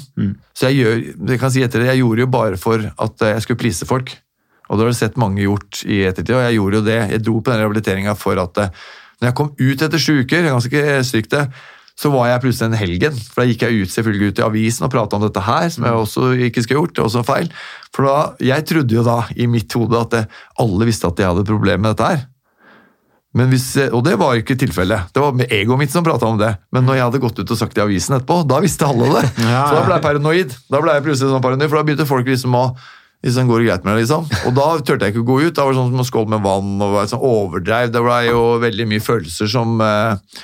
[0.56, 3.34] Så jeg gjør, jeg kan si etter det, jeg gjorde jo bare for at eh,
[3.36, 4.14] jeg skulle please folk.
[4.70, 7.00] Og det har du sett mange gjort i ettertid, og jeg gjorde jo det.
[7.12, 8.70] Jeg dro på den rehabiliteringa for at eh,
[9.20, 11.46] når jeg kom ut etter sju uker, er ganske stygt det,
[11.94, 13.18] så var jeg plutselig en helgen.
[13.30, 15.86] For da gikk jeg ut selvfølgelig ut i avisen og prata om dette her, som
[15.86, 16.94] jeg også ikke skulle gjort.
[16.96, 17.50] Det er også feil.
[17.94, 20.22] For da, jeg trodde jo da i mitt hode at det,
[20.64, 22.24] alle visste at jeg hadde problemer med dette her.
[23.34, 25.10] Men hvis, og det var ikke tilfellet.
[25.14, 26.52] Det var egoet mitt som prata om det.
[26.74, 29.10] Men når jeg hadde gått ut og sagt det i avisen etterpå, da visste alle
[29.10, 29.24] det.
[29.38, 30.54] Så da ble jeg paranoid.
[30.70, 32.68] Da ble jeg plutselig sånn paranoid, For da begynte folk liksom å
[33.24, 34.26] liksom går det greit med det, liksom.
[34.46, 35.54] Og da turte jeg ikke å gå ut.
[35.56, 37.90] Da var det sånn som å skåle med vann og var sånn overdreiv.
[37.94, 40.38] Det ble jo veldig mye følelser som eh,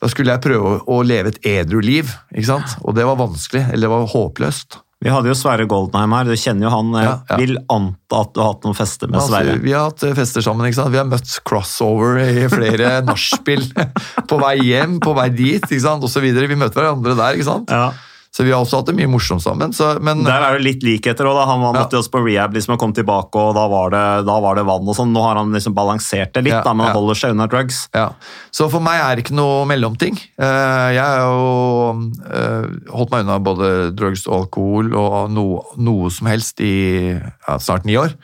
[0.00, 2.78] Da skulle jeg prøve å, leve et edru liv, ikke sant?
[2.84, 3.66] Og det var vanskelig.
[3.70, 4.78] Eller det var håpløst.
[5.00, 6.88] Vi hadde jo Sverre Goldenheim her, du kjenner jo han.
[6.98, 7.36] Jeg Ja, ja.
[7.40, 9.54] vil anta at du har hatt noen fester med Altså, Sverre.
[9.62, 10.66] vi har hatt eh, fester sammen.
[10.68, 10.92] ikke sant?
[10.92, 13.64] Vi har møtt crossover i flere nachspiel
[14.28, 16.04] på vei hjem, på vei dit, ikke sant?
[16.04, 16.48] og så videre.
[16.52, 17.38] Vi møter hverandre der.
[17.38, 17.72] ikke sant?
[17.72, 17.92] Ja.
[18.30, 19.72] Så vi har også hatt det mye morsomt sammen.
[19.74, 21.40] Så, men Der er det litt likheter òg.
[21.48, 21.80] Han var- Ja.
[21.82, 24.64] måtte også på rehab liksom, og kom tilbake, og da var det, da var det
[24.66, 25.10] vann og sånn.
[25.12, 27.00] Nå har han liksom balansert det litt, Ja, da, men han ja.
[27.00, 27.88] holder seg unna drugs.
[27.92, 28.10] Ja.
[28.52, 30.14] Så for meg er det ikke noe mellomting.
[30.38, 36.08] Eh, Jeg har jo eh, holdt meg unna både drugs og alkohol og noe, noe
[36.10, 37.18] som helst i
[37.58, 38.14] snart ni år.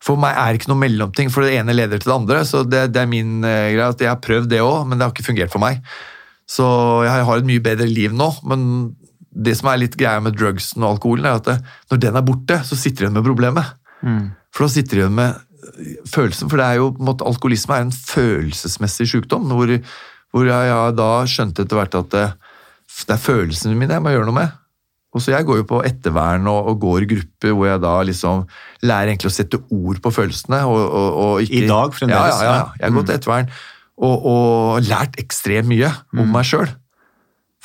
[0.00, 2.40] For meg er det ikke noe mellomting, for det ene leder til det andre.
[2.46, 3.88] Så det, det er min eh, greie.
[3.88, 5.80] at Jeg har prøvd det òg, men det har ikke fungert for meg.
[6.46, 8.94] Så jeg har et mye bedre liv nå, men
[9.36, 11.56] det som er litt greia med drugsen og alkoholen, er at det,
[11.92, 13.74] når den er borte, så sitter du igjen med problemet.
[14.54, 15.42] For da sitter du igjen med
[16.08, 19.72] følelsen, for det er jo måtte, alkoholisme er en følelsesmessig sykdom, hvor,
[20.32, 22.26] hvor jeg, jeg da skjønte etter hvert at det,
[23.02, 24.62] det er følelsene mine jeg må gjøre noe med.
[25.16, 27.94] Og så Jeg går jo på ettervern og, og går i grupper hvor jeg da
[28.04, 28.42] liksom
[28.84, 30.58] lærer egentlig å sette ord på følelsene.
[30.68, 32.66] Og, og, ikke, I dag fremdeles, Ja, ja, ja.
[32.76, 33.48] Jeg har gått ettervern
[33.96, 36.68] og, lært ekstremt mye om meg sjøl.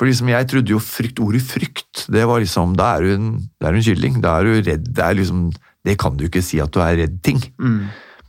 [0.02, 3.26] For liksom, jeg trodde jo frykt, ordet frykt, det var liksom, da er du en,
[3.62, 4.16] er du en kylling.
[4.24, 4.88] Da er du redd.
[4.98, 5.44] Det, er liksom,
[5.86, 7.38] det kan du ikke si at du er redd ting.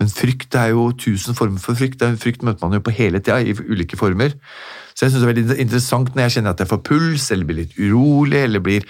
[0.02, 2.02] Men frykt er jo tusen former for frykt.
[2.20, 4.34] Frykt møter man jo på hele tida, i ulike former.
[4.92, 7.48] Så jeg synes det er veldig interessant når jeg kjenner at jeg får puls, eller
[7.48, 8.84] blir litt urolig, eller blir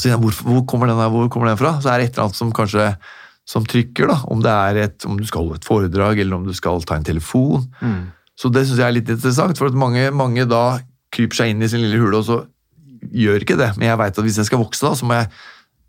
[0.00, 1.74] så jeg, hvor, hvor, kommer den, her- hvor kommer den fra?
[1.84, 2.88] Så er det et eller annet som kanskje
[3.46, 4.16] som trykker, da.
[4.32, 6.96] Om, det er et, om du skal holde et foredrag, eller om du skal ta
[6.96, 7.68] en telefon.
[8.40, 10.62] Så det syns jeg er litt interessant, for at mange, mange da
[11.14, 12.40] kryper seg inn i sin lille hule, og så
[13.14, 13.72] gjør ikke det.
[13.78, 15.28] Men jeg veit at hvis jeg skal vokse, da, så må jeg,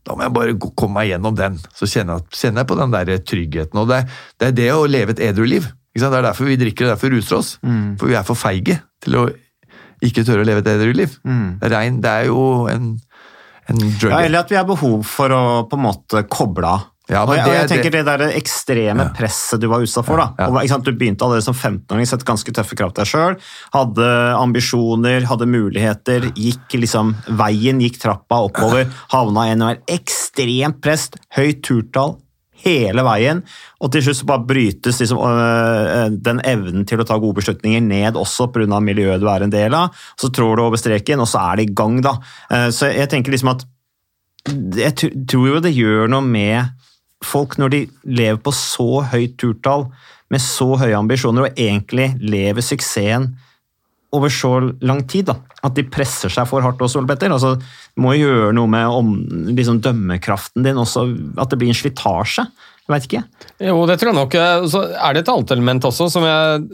[0.05, 1.57] da må jeg bare komme meg gjennom den.
[1.77, 3.81] Så kjenner jeg, kjenner jeg på den der tryggheten.
[3.81, 4.03] Og det,
[4.41, 5.65] det er det å leve et edru liv.
[5.95, 6.13] Ikke sant?
[6.13, 7.55] Det er derfor vi drikker, det er derfor vi ruser oss.
[7.99, 9.25] For vi er for feige til å
[10.05, 11.13] ikke tørre å leve et edru liv.
[11.63, 12.91] Er rein, det er jo en,
[13.71, 14.11] en drug.
[14.11, 16.89] Ja, eller at vi har behov for å på en måte koble av.
[17.09, 20.17] Ja, og men jeg, og jeg tenker det der ekstreme presset du var utsatt for.
[20.17, 20.31] da.
[20.39, 20.63] Ja, ja.
[20.63, 23.37] Og, sant, du begynte allerede som 15-åring, sette ganske tøffe krav til deg sjøl.
[23.75, 26.31] Hadde ambisjoner, hadde muligheter.
[26.33, 28.89] gikk liksom, Veien gikk trappa oppover.
[29.13, 29.83] Havna i NHR.
[29.99, 32.17] Ekstremt press, høyt turtall
[32.65, 33.43] hele veien.
[33.83, 37.83] Og til slutt så bare brytes liksom, øh, den evnen til å ta gode beslutninger
[37.85, 38.79] ned også pga.
[38.81, 39.93] miljøet du er en del av.
[40.17, 42.01] Så trår du over streken, og så er det i gang.
[42.01, 42.17] da.
[42.49, 43.65] Eh, Så jeg tenker liksom at
[44.45, 44.93] jeg
[45.27, 46.69] tror jo det gjør noe med
[47.25, 49.89] folk når de lever på så høyt turtall,
[50.33, 53.33] med så høye ambisjoner, og egentlig lever suksessen
[54.15, 54.53] over så
[54.85, 55.27] lang tid.
[55.29, 55.35] da.
[55.65, 57.17] At de presser seg for hardt også, Ole.
[57.29, 59.11] Altså, du må gjøre noe med om,
[59.51, 61.07] liksom, dømmekraften din også,
[61.41, 62.47] at det blir en slitasje.
[62.85, 63.23] Jeg veit ikke.
[63.65, 64.35] Jo, det tror jeg nok.
[64.69, 66.65] Så er det et annet element også som jeg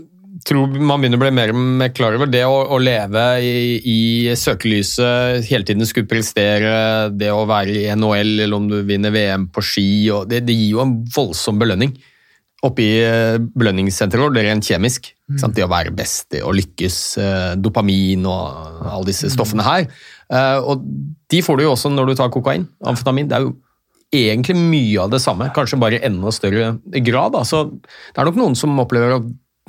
[0.48, 2.30] tror man begynner å bli mer mer klar over.
[2.32, 4.00] Det å, å leve i, i
[4.38, 9.50] søkelyset, hele tiden skulle prestere, det å være i NHL eller om du vinner VM
[9.54, 11.96] på ski, og det, det gir jo en voldsom belønning.
[12.62, 15.10] Oppe i eh, belønningssenteret vårt, rent kjemisk.
[15.32, 15.42] Mm.
[15.58, 19.88] Det å være best, det å lykkes, eh, dopamin og alle disse stoffene her.
[20.30, 20.86] Eh, Og
[21.32, 23.32] de får du jo også når du tar kokain, amfetamin.
[23.32, 23.56] Det er jo
[24.14, 27.40] egentlig mye av det samme, kanskje bare i enda større grad.
[27.50, 29.32] Så det er nok noen som opplever at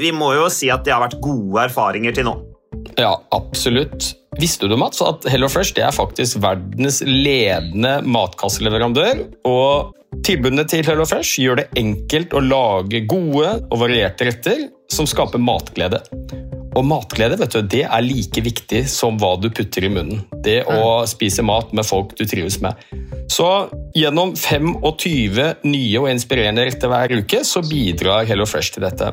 [0.00, 2.34] vi må jo si at det har vært gode erfaringer til nå.
[2.98, 4.12] Ja, absolutt.
[4.40, 9.22] Visste du, Mats, at HelloFresh det er faktisk verdens ledende matkasseleverandør?
[9.46, 9.94] Og
[10.26, 16.02] tilbudene til HelloFresh gjør det enkelt å lage gode og varierte retter som skaper matglede.
[16.74, 20.24] Og matglede vet du, det er like viktig som hva du putter i munnen.
[20.42, 22.74] Det å spise mat med folk du trives med.
[23.30, 23.46] Så
[23.94, 29.12] gjennom 25 nye og inspirerende retter hver uke så bidrar HelloFresh til dette.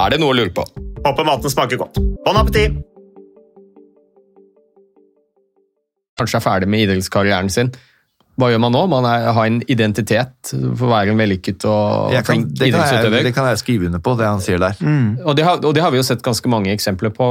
[0.00, 0.64] Er det noe å lure på?
[1.04, 1.98] Håper maten smaker godt.
[2.24, 2.78] Bon appétit!
[6.20, 7.72] Kanskje er ferdig med idrettskarrieren sin.
[8.40, 8.82] Hva gjør man nå?
[8.88, 12.86] Man er, har en identitet for å være en vellykket og Jeg kan, det, kan
[12.88, 14.80] jeg, det kan jeg skrive under på, det han sier der.
[15.24, 17.28] Og det, har, og det har vi jo sett ganske mange eksempler på.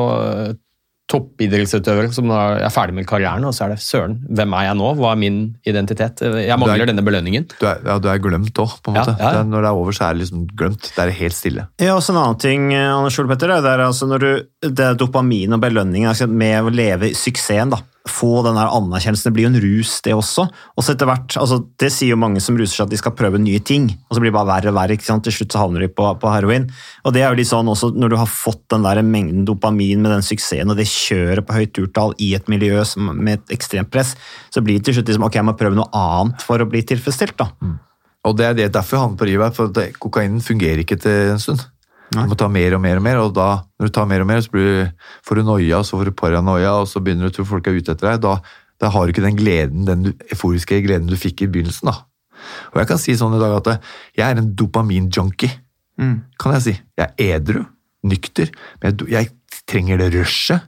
[1.13, 4.91] Eh, som er ferdig med karrieren, og så er det søren, hvem er jeg nå?
[4.99, 6.21] Hva er min identitet?
[6.21, 7.47] Jeg mangler denne belønningen.
[7.59, 9.15] Du er, ja, du er glemt òg, på en måte.
[9.17, 9.33] ja.
[9.33, 10.91] Det er, når det er over, så er det liksom glemt.
[10.95, 11.67] Det er helt stille.
[11.81, 14.31] Ja, også En annen ting Anders Ole Petter, det er altså når du,
[14.69, 17.73] det er dopamin og belønning altså med å leve suksessen.
[17.75, 17.81] da.
[18.09, 19.29] Få den der anerkjennelsen.
[19.29, 20.45] Det blir jo en rus, det også.
[20.49, 23.15] Og så etter hvert, altså Det sier jo mange som ruser seg at de skal
[23.17, 24.97] prøve nye ting, og så blir det bare verre og verre.
[24.97, 25.25] ikke sant?
[25.27, 26.67] Til slutt så havner de på, på heroin.
[27.05, 30.03] Og det er jo litt sånn også Når du har fått den der mengden dopamin
[30.03, 33.55] med den suksessen og det kjøret på høyt turtall i et miljø som, med et
[33.59, 34.15] ekstremt press,
[34.53, 36.83] så blir det til slutt liksom, ok, jeg må prøve noe annet for å bli
[36.87, 37.37] tilfredsstilt.
[37.39, 37.51] da.
[38.27, 39.71] Og det er det, derfor havner på rivet, for
[40.03, 41.63] kokainen fungerer ikke til en stund.
[42.09, 44.29] Du må ta mer og mer og mer, og da, når du tar mer og
[44.31, 47.33] mer, så blir du, får du noia, så får du paranoia, og så begynner du
[47.33, 48.21] å tro folk er ute etter deg.
[48.25, 48.35] Da,
[48.81, 51.91] da har du ikke den gleden, den euforiske gleden du fikk i begynnelsen.
[51.91, 52.05] da.
[52.71, 55.51] Og jeg kan si sånn i dag at jeg er en dopamin-junkie,
[56.39, 56.75] kan jeg si.
[56.97, 57.65] Jeg er edru,
[58.07, 58.49] nykter,
[58.81, 60.65] men jeg, jeg trenger det rushet.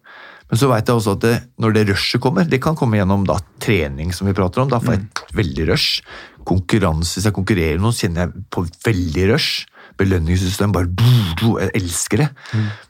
[0.52, 3.24] Men så vet jeg også at det, når det rushet kommer, det kan komme gjennom
[3.24, 4.68] da, trening, som vi prater om.
[4.70, 6.02] Da får jeg et veldig rush.
[6.44, 9.64] Konkurranse, hvis jeg konkurrerer med noen, kjenner jeg på veldig rush.
[10.00, 11.08] Belønningssystem, bare du,
[11.42, 12.30] du, jeg elsker det.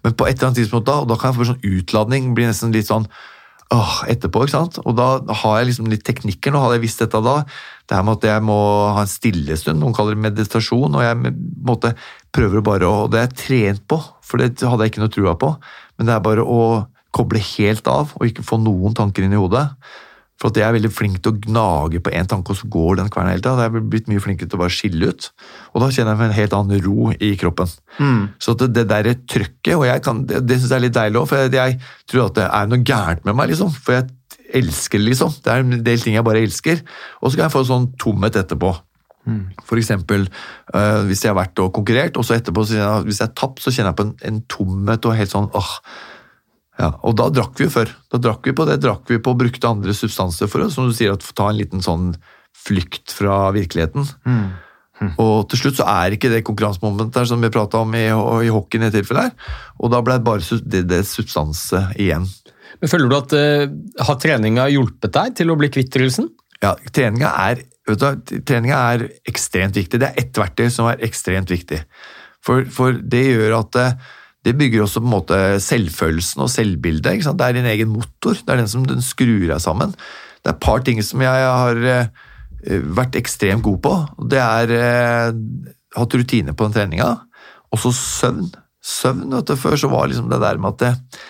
[0.03, 2.49] Men på et eller annet tidspunkt da, og da kan jeg få sånn utladning, bli
[2.49, 3.07] nesten litt sånn
[3.71, 4.79] åh, etterpå, ikke sant?
[4.83, 5.07] Og da
[5.41, 7.37] har jeg liksom litt teknikker, nå hadde jeg visst dette da,
[7.87, 8.57] det her med at jeg må
[8.97, 11.35] ha en stillestund, noen kaller det meditasjon, og jeg
[11.67, 11.93] måte
[12.35, 15.15] prøver bare å, og det er jeg trent på, for det hadde jeg ikke noe
[15.15, 15.53] trua på,
[15.95, 16.61] men det er bare å
[17.15, 19.69] koble helt av, og ikke få noen tanker inn i hodet,
[20.41, 22.97] For at jeg er veldig flink til å gnage på én tanke, og så går
[22.97, 23.67] den kverna hele tida.
[23.67, 25.27] Jeg er blitt mye flinkere til å bare skille ut.
[25.75, 27.69] Og da kjenner jeg en helt annen ro i kroppen.
[28.41, 30.97] Så at det, det der trøkket, og jeg kan, det, det syns jeg er litt
[30.97, 31.77] deilig òg, for jeg, jeg
[32.09, 33.69] tror at det er noe gærent med meg, liksom.
[33.77, 34.09] For jeg
[34.61, 35.35] elsker liksom.
[35.45, 36.81] Det er en del ting jeg bare elsker.
[37.21, 38.73] Og så kan jeg få sånn tomhet etterpå.
[39.69, 43.21] For eksempel øh, hvis jeg har vært og konkurrert, og så etterpå, så jeg, hvis
[43.21, 45.75] jeg har tapt, så kjenner jeg på en, en tomhet og helt sånn åh.
[46.81, 47.91] Ja, og da drakk vi jo før.
[48.09, 50.89] Da drakk vi på det, drakk vi på og brukte andre substanser for å som
[50.89, 52.15] du sier, at ta en liten sånn
[52.57, 54.07] flykt fra virkeligheten.
[55.21, 58.51] Og til slutt så er ikke det konkurransemomentet der som vi prata om i, i
[58.53, 59.57] hockeyen i tilfellet her.
[59.81, 62.27] Og da ble det bare det, det substanse igjen.
[62.81, 66.29] Men Føler du at uh, har treninga hjulpet deg til å bli kvitt rusen?
[66.61, 68.07] Ja, treninga er, du,
[68.45, 70.01] treninga er ekstremt viktig.
[70.01, 71.81] Det er ett verktøy som er ekstremt viktig.
[72.45, 73.87] For, for det gjør at det,
[74.45, 77.21] det bygger også på en måte selvfølelsen og selvbildet.
[77.25, 78.33] Det er din egen motor.
[78.33, 79.93] Det er den som den skrur deg sammen.
[80.41, 83.93] Det er et par ting som jeg har eh, vært ekstremt god på.
[84.33, 85.35] Det er eh,
[85.97, 87.11] hatt rutine på den treninga.
[87.75, 88.49] Også søvn.
[88.81, 91.21] Søvn, vet du, Før så var liksom det der med at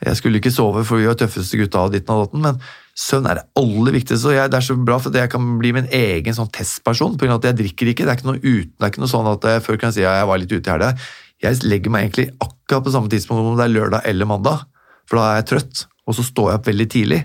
[0.00, 2.60] jeg skulle ikke sove, for vi var tøffeste gutta og ditten og datten, men
[2.96, 4.30] søvn er det aller viktigste.
[4.30, 7.18] og jeg, Det er så bra for jeg kan bli min egen sånn testperson.
[7.18, 8.04] på grunn av at Jeg drikker ikke.
[8.04, 9.94] Det er ikke noe, uten, det er ikke noe sånn at jeg, før kan jeg
[9.94, 10.96] si at jeg var litt ute i helga.
[11.42, 14.62] Jeg legger meg egentlig akkurat på samme tidspunkt om det er lørdag eller mandag,
[15.10, 15.82] for da er jeg trøtt.
[16.06, 17.20] Og så står jeg opp veldig tidlig.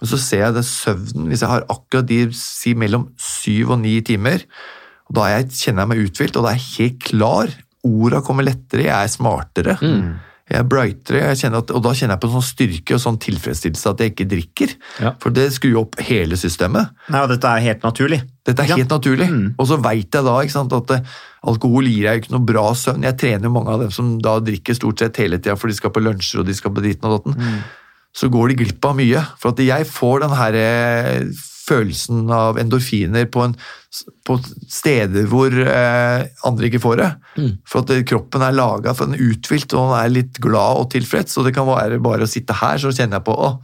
[0.00, 3.80] Men så ser jeg det søvnen, hvis jeg har akkurat de si mellom syv og
[3.84, 4.44] ni timer,
[5.08, 7.56] og da jeg, kjenner jeg meg uthvilt, og da er jeg helt klar.
[7.84, 9.76] Orda kommer lettere, jeg er smartere.
[10.44, 13.16] Jeg er brightere, jeg at, og da kjenner jeg på en sånn styrke og sånn
[13.24, 14.74] tilfredsstillelse at jeg ikke drikker.
[15.00, 15.12] Ja.
[15.22, 16.90] For det skrur opp hele systemet.
[17.08, 18.18] Nei, og dette er helt naturlig.
[18.44, 18.76] Dette er Ja.
[18.76, 19.28] helt naturlig.
[19.58, 21.00] Og så veit jeg da ikke sant, at eh,
[21.48, 23.02] alkohol gir deg ikke noe bra søvn.
[23.08, 25.74] Jeg trener jo mange av dem som da drikker stort sett hele tida, for de
[25.80, 27.64] skal på lunsjer og de skal på ditten og datten.
[28.14, 29.24] Så går de glipp av mye.
[29.40, 31.20] For at jeg får den her eh,
[31.64, 33.54] følelsen av endorfiner på, en,
[34.26, 34.36] på
[34.70, 37.10] steder hvor eh, andre ikke får det.
[37.68, 40.82] For at eh, kroppen er laga for den er uthvilt, og den er litt glad
[40.82, 41.38] og tilfreds.
[41.40, 43.54] Og det kan være bare å sitte her, så kjenner jeg på å,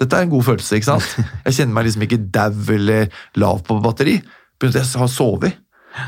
[0.00, 0.78] dette er en god følelse.
[0.78, 1.16] ikke sant?
[1.46, 4.16] Jeg kjenner meg liksom ikke dau eller lav på batteri.
[4.60, 5.58] Begynte jeg har sovet.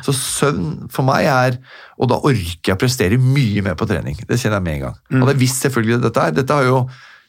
[0.07, 1.57] Så søvn for meg er
[1.99, 4.15] Og da orker jeg å prestere mye mer på trening.
[4.29, 4.99] Det kjenner jeg med en gang.
[5.21, 6.35] Og det visst selvfølgelig dette er.
[6.37, 6.79] Dette har jo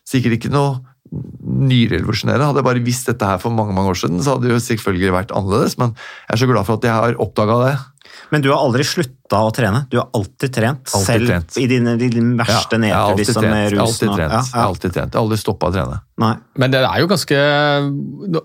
[0.07, 0.92] sikkert ikke noe
[1.43, 2.47] nyrevolusjonerende.
[2.49, 4.63] Hadde jeg bare visst dette her for mange mange år siden, så hadde det jo
[4.65, 5.77] selvfølgelig vært annerledes.
[5.81, 7.73] Men jeg er så glad for at jeg har oppdaga det.
[8.33, 9.83] Men du har aldri slutta å trene.
[9.89, 10.87] Du har alltid trent.
[10.93, 11.57] Altid selv trent.
[11.57, 14.15] i dine, dine verste ja, nedtur alltid Jeg har alltid rusen.
[14.15, 14.33] trent.
[14.33, 15.13] Ja, Jeg har alltid trent.
[15.13, 15.99] Jeg har aldri stoppa å trene.
[16.21, 16.33] Nei.
[16.61, 17.37] Men det er jo ganske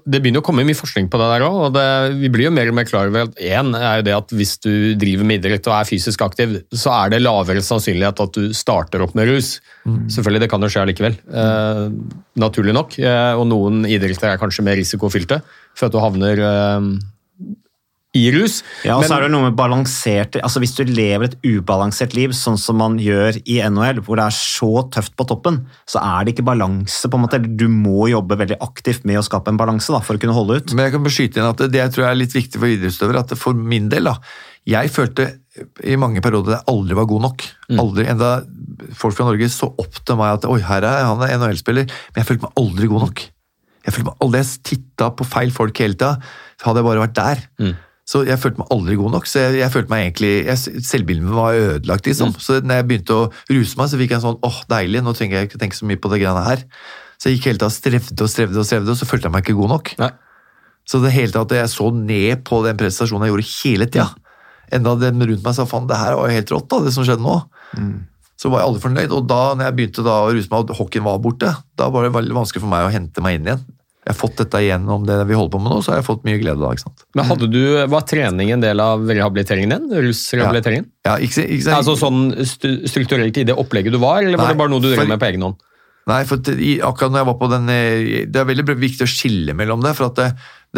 [0.09, 1.59] Det begynner å komme mye forskning på det der òg.
[1.67, 1.85] Og det,
[2.21, 4.55] vi blir jo mer og mer klar over at én er jo det at hvis
[4.65, 8.55] du driver med idrett og er fysisk aktiv, så er det lavere sannsynlighet at du
[8.57, 9.59] starter opp med rus.
[9.85, 11.21] Selvfølgelig, det kan jo skje allikevel.
[11.29, 11.85] Eh,
[12.41, 12.99] naturlig nok.
[13.01, 15.41] Eh, og noen idretter er kanskje mer risikofylte
[15.77, 16.91] for at du havner eh,
[18.19, 18.59] i rus.
[18.87, 22.35] Ja, og så er det noe med balansert altså Hvis du lever et ubalansert liv,
[22.37, 26.27] sånn som man gjør i NHL, hvor det er så tøft på toppen, så er
[26.27, 27.09] det ikke balanse.
[27.09, 27.41] på en måte.
[27.41, 30.61] Du må jobbe veldig aktivt med å skape en balanse da, for å kunne holde
[30.61, 30.75] ut.
[30.75, 32.75] Men jeg kan beskytte inn at det, det jeg tror jeg er litt viktig for
[32.75, 34.19] idrettsutøvere, at for min del da,
[34.69, 35.31] jeg følte
[35.89, 37.45] i mange perioder at jeg aldri var god nok.
[37.83, 38.29] Aldri, enda
[38.99, 42.23] folk fra Norge så opp til meg at oi, her er han en NHL-spiller, men
[42.23, 43.25] jeg følte meg aldri god nok.
[43.87, 46.19] Jeg følte meg aldri, jeg titta på feil folk hele tida,
[46.65, 47.45] hadde jeg bare vært der.
[48.09, 51.27] Så jeg følte meg aldri god nok, så jeg, jeg følte meg egentlig, jeg, selvbildet
[51.27, 52.07] mitt var ødelagt.
[52.09, 52.31] liksom.
[52.41, 55.13] Så når jeg begynte å ruse meg, så fikk jeg en sånn åh, deilig, nå
[55.19, 56.65] trenger jeg ikke tenke så mye på det greiene her.
[57.21, 59.35] Så jeg gikk hele tida og strevde og strevde, og strevde, og så følte jeg
[59.35, 59.93] meg ikke god nok.
[60.01, 60.11] Nei.
[60.89, 64.09] Så det hele tatt, jeg så ned på den prestasjonen jeg gjorde hele tida.
[64.73, 67.05] Enda den rundt meg sa faen, det her var jo helt rått, da, det som
[67.05, 67.37] skjedde nå.
[68.39, 69.13] Så var jeg aldri fornøyd.
[69.19, 72.07] Og da når jeg begynte da å ruse meg, og hockeyen var borte, da var
[72.07, 73.67] det veldig vanskelig for meg å hente meg inn igjen.
[74.09, 76.23] Jeg har fått dette igjennom det vi holder på med nå, så har jeg fått
[76.25, 76.71] mye glede da.
[76.73, 77.03] ikke sant?
[77.13, 77.61] Men hadde du,
[77.93, 79.91] Var trening en del av rehabiliteringen din?
[80.07, 80.87] Rusrehabiliteringen?
[81.05, 84.63] Ja, ikke, ikke, ikke, Altså sånn strukturelt i det opplegget du var, eller var det
[84.63, 85.61] bare noe du drev med på egen hånd?
[86.09, 89.53] Nei, for akkurat når jeg var på den eh, Det er veldig viktig å skille
[89.57, 89.93] mellom det.
[89.99, 90.29] For at det,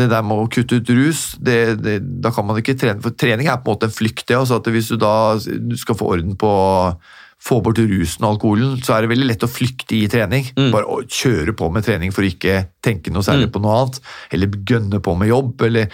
[0.00, 2.98] det der med å kutte ut rus, det, det, da kan man ikke trene.
[3.04, 4.26] For trening er på en måte en flykt.
[4.26, 6.50] det, altså at Hvis du da du skal få orden på
[7.41, 10.51] få bort rusen og alkoholen, så er det veldig lett å flykte i trening.
[10.74, 14.01] Bare å kjøre på med trening for å ikke tenke noe særlig på noe annet.
[14.34, 15.55] Eller gønne på med jobb.
[15.70, 15.88] eller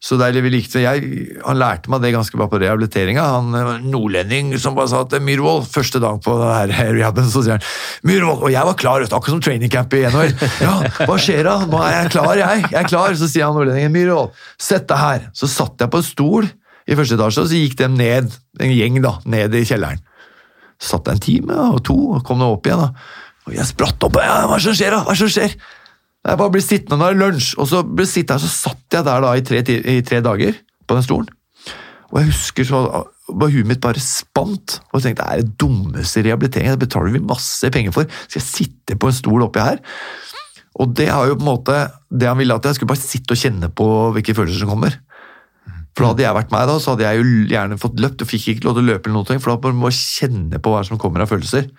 [0.00, 0.80] så det er veldig viktig.
[0.80, 3.24] Jeg, han lærte meg det ganske bra på rehabiliteringa.
[3.34, 7.66] Han eh, nordlending som bare sa til Myhrvold, første dag på rehaben, så sier han
[8.08, 10.32] Myhrvold, og jeg var klar, akkurat som training camp i NHL.
[10.64, 11.58] Ja, hva skjer da?
[11.68, 12.64] Nå er jeg klar, jeg.
[12.70, 13.12] Jeg er klar.
[13.20, 15.28] Så sier han nordlendingen Myhrvold, sett deg her.
[15.36, 16.48] Så satt jeg på en stol
[16.88, 20.00] i første etasje, og så gikk de ned, en gjeng da, ned i kjelleren.
[20.80, 22.80] Satt jeg en time og to, og kom nå opp igjen.
[22.80, 22.90] da.
[23.48, 24.16] Og jeg spratt opp.
[24.22, 25.04] Ja, hva som skjer, da?
[25.08, 25.54] Hva som skjer?
[26.20, 29.06] Jeg bare ble sittende når det er lunsj, og så ble sittende, så satt jeg
[29.06, 31.30] der da i tre, i tre dager på den stolen.
[32.10, 32.80] Og jeg husker så
[33.30, 37.14] var huet mitt bare spant, og jeg tenkte det er det dummeste rehabiliteringen, det betaler
[37.14, 38.10] vi masse penger for.
[38.26, 39.78] Skal jeg sitte på en stol oppi her?
[40.80, 41.78] Og det har jo på en måte,
[42.10, 44.96] det han ville at jeg skulle bare sitte og kjenne på hvilke følelser som kommer.
[45.94, 48.30] For da hadde jeg vært meg da, så hadde jeg jo gjerne fått løpt, og
[48.30, 50.84] fikk ikke lov til å løpe eller noe, for da må jeg kjenne på hva
[50.86, 51.70] som kommer av følelser.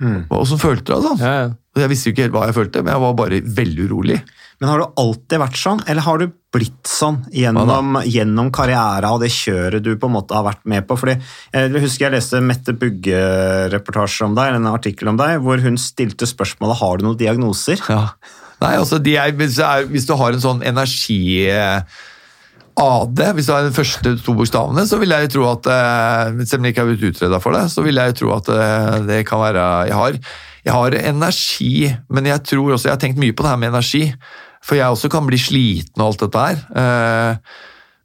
[0.00, 1.02] Og Åssen følte du det?
[1.08, 1.18] sånn?
[1.20, 1.48] Ja, ja.
[1.78, 4.16] Jeg visste jo ikke helt hva jeg følte, men jeg var bare veldig urolig.
[4.60, 9.22] Men har du alltid vært sånn, eller har du blitt sånn gjennom, gjennom karriera og
[9.22, 10.98] det kjøret du på en måte har vært med på?
[10.98, 11.14] Fordi
[11.54, 15.78] Jeg husker jeg leste Mette Bugge-reportasje om deg, eller en artikkel om deg, hvor hun
[15.80, 17.80] stilte spørsmålet har du noen diagnoser.
[17.88, 18.02] Ja.
[18.60, 21.20] Nei, altså, de er, hvis, er, hvis du har en sånn energi...
[22.78, 26.44] AD, hvis det var de første to bokstavene, så vil jeg jo tro at eh,
[26.46, 28.52] Selv om jeg ikke har blitt utreda for det, så vil jeg jo tro at
[28.54, 30.20] eh, det kan være Jeg har,
[30.64, 31.72] jeg har energi,
[32.08, 34.04] men jeg tror også Jeg har tenkt mye på det her med energi.
[34.62, 36.62] For jeg også kan bli sliten og alt dette her.
[36.76, 37.58] Eh,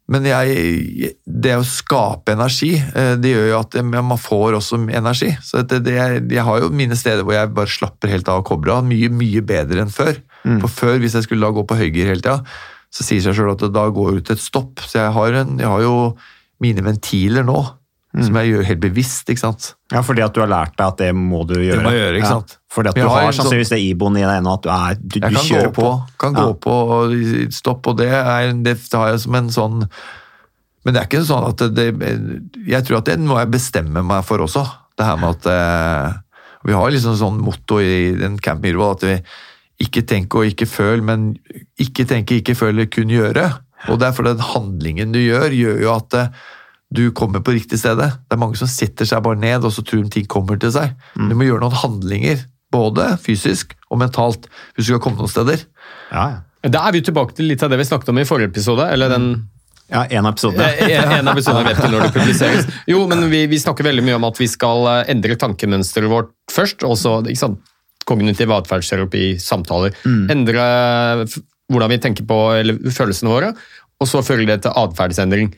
[0.07, 2.75] Men jeg, det å skape energi,
[3.17, 5.31] det gjør jo at man får også energi.
[5.41, 5.95] Så det, det,
[6.29, 8.85] jeg har jo mine steder hvor jeg bare slapper helt av og kobler av.
[8.85, 10.19] Mye, mye bedre enn før.
[10.61, 12.37] For før, hvis jeg skulle da gå på høygir hele tida,
[12.95, 14.79] så sier seg sjøl at det da går ut et stopp.
[14.87, 15.95] Så jeg har, en, jeg har jo
[16.63, 17.57] mine ventiler nå,
[18.15, 19.27] som jeg gjør helt bevisst.
[19.27, 19.65] ikke sant?
[19.91, 21.81] Ja, Fordi at du har lært deg at det må du gjøre.
[21.81, 22.53] Det må jeg gjøre, ikke Ja, sant?
[22.71, 24.63] Fordi at Jeg du har har en sånn- sannsynligvis det iboen i deg ennå, at
[24.63, 25.89] du, er, du, Jeg du kjører på,
[26.23, 27.15] kan gå på og
[27.51, 29.77] stopp, og det, er, det har jeg som en sånn
[30.85, 31.87] Men det er ikke sånn at det,
[32.67, 34.63] Jeg tror at det må jeg bestemme meg for også.
[34.95, 36.13] Det her med at eh,
[36.67, 39.15] Vi har liksom sånn motto i den Camp Mirvold at vi
[39.85, 41.33] ikke tenk og ikke føl, men
[41.81, 43.47] ikke tenke, ikke føle, kun gjøre.
[43.91, 46.43] Og det er fordi den handlingen du gjør, gjør jo at eh,
[46.95, 48.11] du kommer på riktig stedet.
[48.25, 50.73] Det er mange som setter seg bare ned og så tror de ting kommer til
[50.73, 50.95] seg.
[51.15, 51.29] Mm.
[51.29, 55.65] Du må gjøre noen handlinger, både fysisk og mentalt, hvis du skal komme noen steder.
[56.11, 56.43] Ja, ja.
[56.65, 58.87] Da er vi tilbake til litt av det vi snakket om i forrige episode.
[58.89, 59.27] eller den
[59.85, 60.65] ja, en episode.
[60.89, 62.65] En episode vet du når det publiseres.
[62.89, 66.31] Jo, men vi, vi snakker veldig mye om at vi skal eh, endre tankemønsteret vårt
[66.51, 66.81] først.
[66.87, 67.59] og så, ikke sant,
[68.05, 69.95] Kognitiv atferdsterapi, samtaler.
[70.05, 70.65] Endre
[71.71, 73.53] hvordan vi tenker på eller, følelsene våre,
[74.01, 75.53] og så følger det til atferdsendring.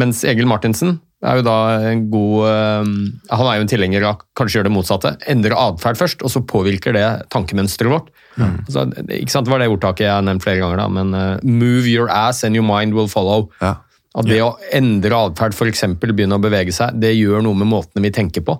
[0.00, 1.56] Mens Egil Martinsen er jo da
[1.90, 2.90] en god eh,
[3.36, 5.12] Han er jo en tilhenger av kanskje gjøre det motsatte.
[5.28, 8.08] Endre atferd først, og så påvirker det tankemønsteret vårt.
[8.40, 11.44] Altså, ikke sant, Det var det ordtaket jeg har nevnt flere ganger, da, men uh,
[11.44, 13.50] move your ass and your mind will follow.
[13.60, 13.76] Ja.
[14.16, 15.84] At det å endre atferd, f.eks.
[16.00, 18.56] begynne å bevege seg, det gjør noe med måtene vi tenker på.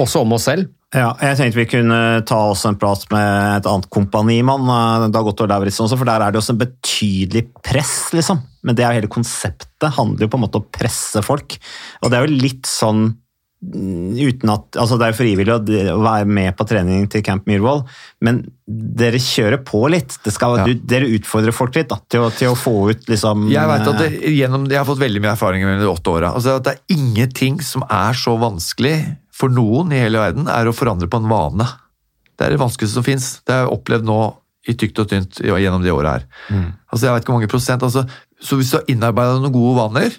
[0.00, 0.70] Også om oss selv.
[0.96, 5.26] Ja, jeg tenkte vi kunne ta oss en prat med et annet kompanimann, eh, Dag
[5.28, 8.40] Otto Lauritzen også, for der er det også en betydelig press, liksom.
[8.64, 11.58] Men det er jo hele konseptet, handler jo på en måte om å presse folk.
[12.00, 13.02] Og det er jo litt sånn
[13.60, 17.44] mm, uten at, altså Det er jo frivillig å være med på trening til Camp
[17.50, 17.84] Myhrvold,
[18.24, 20.16] men dere kjører på litt.
[20.24, 20.64] Det skal, Ja.
[20.64, 23.92] du, dere utfordrer folk litt da, til, å, til å få ut liksom Jeg vet
[23.92, 26.32] at det, eh, gjennom, jeg har fått veldig mye erfaring med de åtte åra.
[26.32, 30.74] Altså, det er ingenting som er så vanskelig for noen i hele verden, er å
[30.74, 31.66] forandre på en vane.
[32.38, 33.28] Det er det vanskeligste som fins.
[33.46, 34.18] Det har jeg opplevd nå
[34.68, 36.24] i tykt og tynt gjennom de året her.
[36.90, 37.84] Altså, jeg vet ikke hvor mange prosent.
[37.86, 38.04] Altså,
[38.42, 40.18] så hvis du har innarbeida noen gode vaner,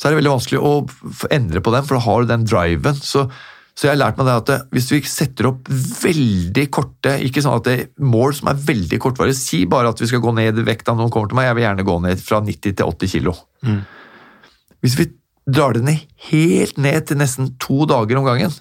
[0.00, 0.74] så er det veldig vanskelig å
[1.34, 3.00] endre på dem, for da har du den driven.
[3.04, 3.26] Så,
[3.76, 7.44] så jeg har lært meg det at det, hvis vi setter opp veldig korte ikke
[7.44, 10.34] sånn at det er mål som er veldig kortvarige, si bare at vi skal gå
[10.38, 12.94] ned i vekta, noen kommer til meg, jeg vil gjerne gå ned fra 90 til
[12.94, 13.36] 80 kilo.
[14.80, 15.10] Hvis vi
[15.52, 18.52] drar det ned helt ned til nesten to dager om gangen,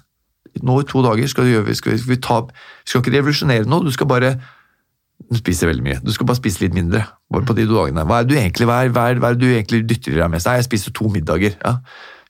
[0.66, 3.86] nå i to dager skal, du gjøre, skal vi ta, vi skal ikke revolusjonere noe,
[3.86, 4.38] du skal bare
[5.30, 5.98] du spiser veldig mye.
[6.02, 7.04] Du skal bare spise litt mindre.
[7.30, 8.06] bare på de to dagene.
[8.08, 10.16] Hva er det du egentlig, hva er, hva er, hva er det du egentlig dytter
[10.16, 10.48] i deg mest?
[10.48, 11.58] Nei, jeg spiser to middager.
[11.60, 11.76] Ja.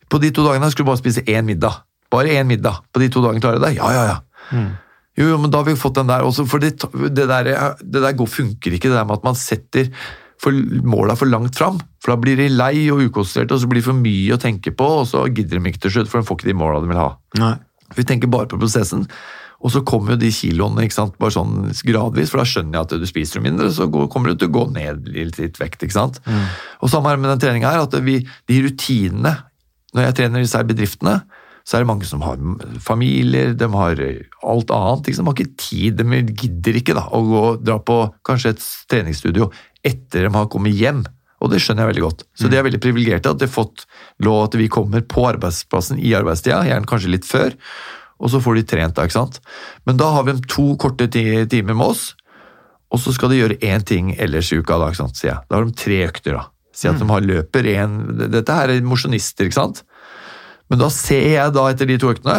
[0.10, 1.84] På de to dagene skal du bare spise én middag.
[2.12, 2.82] Bare én middag.
[2.92, 3.76] På de to dagene klarer du det?
[3.78, 4.64] Ja, ja, ja.
[5.20, 6.80] Jo, jo, men da har vi fått den der også, for det,
[7.12, 7.52] det, der,
[7.84, 9.92] det der går, funker ikke, det der med at man setter
[10.40, 10.56] for
[10.88, 11.80] måla for langt fram.
[12.00, 14.72] For da blir de lei og ukonsentrerte, og så blir det for mye å tenke
[14.76, 16.92] på, og så gidder de ikke til slutt, for de får ikke de måla de
[16.92, 17.10] vil ha.
[17.42, 17.56] Nei.
[17.98, 19.08] Vi tenker bare på prosessen.
[19.60, 21.18] Og så kommer jo de kiloene ikke sant?
[21.20, 24.40] bare sånn gradvis, for da skjønner jeg at du spiser mindre, så går, kommer du
[24.40, 25.84] til å gå ned litt, litt vekt.
[25.84, 26.22] ikke sant?
[26.80, 29.36] Og samme her med den treninga her, at vi, de rutinene
[29.90, 31.16] Når jeg trener disse her bedriftene,
[31.66, 32.38] så er det mange som har
[32.82, 34.00] familier, de har
[34.46, 35.08] alt annet.
[35.10, 35.26] Liksom.
[35.26, 39.50] De har ikke tid, de gidder ikke da, å gå, dra på kanskje et treningsstudio
[39.86, 41.02] etter de har kommet hjem.
[41.40, 42.26] Og det skjønner jeg veldig godt.
[42.36, 43.86] Så de er veldig privilegerte at de har fått
[44.26, 47.56] lov at vi kommer på arbeidsplassen i arbeidstida, gjerne kanskje litt før,
[48.20, 49.40] og så får de trent da, ikke sant.
[49.88, 52.10] Men da har vi dem to korte timer med oss,
[52.90, 55.44] og så skal de gjøre én ting ellers i uka, da, ikke sant, sier jeg.
[55.48, 56.48] Da har de tre økter, da.
[56.76, 57.96] Si at de har løper én
[58.32, 59.84] Dette her er mosjonister, ikke sant.
[60.70, 62.38] Men da ser jeg da etter de to øktene,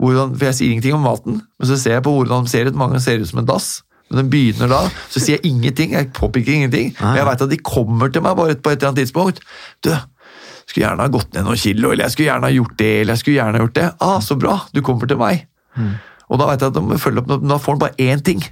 [0.00, 2.70] hvordan, for jeg sier ingenting om maten, men så ser jeg på hvordan de ser
[2.70, 2.78] ut.
[2.78, 3.68] Mange ser ut som en dass.
[4.10, 4.80] Når den begynner da,
[5.10, 5.92] så sier jeg ingenting.
[5.94, 6.94] Jeg påpeker ingenting.
[6.98, 9.38] Men jeg veit at de kommer til meg bare på et eller annet tidspunkt.
[9.86, 9.92] Du,
[10.70, 13.16] skulle gjerne ha gått ned noen kilo, eller jeg skulle gjerne ha gjort det, eller
[13.16, 13.86] jeg skulle gjerne ha gjort det.
[14.06, 15.46] Ah, så bra, du kommer til meg.
[16.30, 18.42] Og da vet jeg at de må følge opp, da får de bare én ting.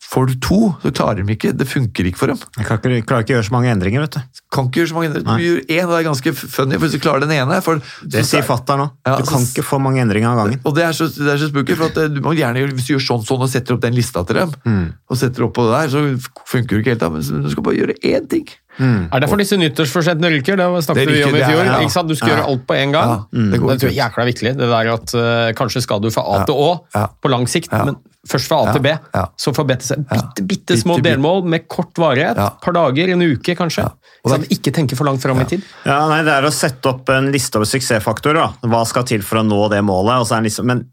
[0.00, 1.52] Får du to, så klarer de ikke.
[1.54, 2.38] Det funker ikke for dem.
[2.56, 4.40] Jeg klarer ikke, klarer ikke å gjøre så mange endringer, vet du.
[4.50, 5.36] Kan ikke gjøre så mange endringer.
[5.36, 7.82] Du gjør én, og det er ganske funny, for hvis du klarer den ene for,
[8.02, 8.86] Det sier fatter'n nå.
[9.06, 10.60] Ja, Du kan så- ikke få mange endringer av gangen.
[10.64, 12.72] Og det er så, det er så spooky, for at eh, du må gjerne gjøre,
[12.74, 15.54] hvis du gjør sånn sånn og setter opp den lista til dem, og setter opp
[15.54, 18.26] på det der, så funker det ikke helt da, men du skal bare gjøre én
[18.28, 18.48] ting.
[18.80, 20.56] Er det for disse nyttårsforsettene ryker?
[20.56, 21.64] Det snakket Det vi om i ryker, er- fjor.
[21.66, 21.78] ja.
[21.84, 22.08] ikke sant?
[22.08, 22.34] Du skal Ja.
[22.36, 23.08] gjøre alt på en gang.
[23.10, 24.56] Ja, det går det tror jeg er jækla viktig.
[24.56, 27.06] Det der at uh, Kanskje skal du fra A til Å Ja.
[27.22, 27.84] på lang sikt, Ja.
[27.84, 27.96] men
[28.28, 28.72] først fra A Ja.
[28.72, 28.86] til B.
[29.14, 29.24] Ja.
[29.38, 29.96] Så fra B til C.
[29.96, 32.36] Bitte, bitte små delmål med kort varighet.
[32.36, 32.46] Ja.
[32.48, 33.90] Et par dager, en uke kanskje.
[34.26, 35.62] Så det- ikke tenke for langt fram i tid.
[35.86, 38.34] Ja, nei, Det er å sette opp en liste over suksessfaktorer.
[38.34, 38.52] da.
[38.68, 40.20] Hva skal til for å nå det målet?
[40.20, 40.84] Og så er liksom, men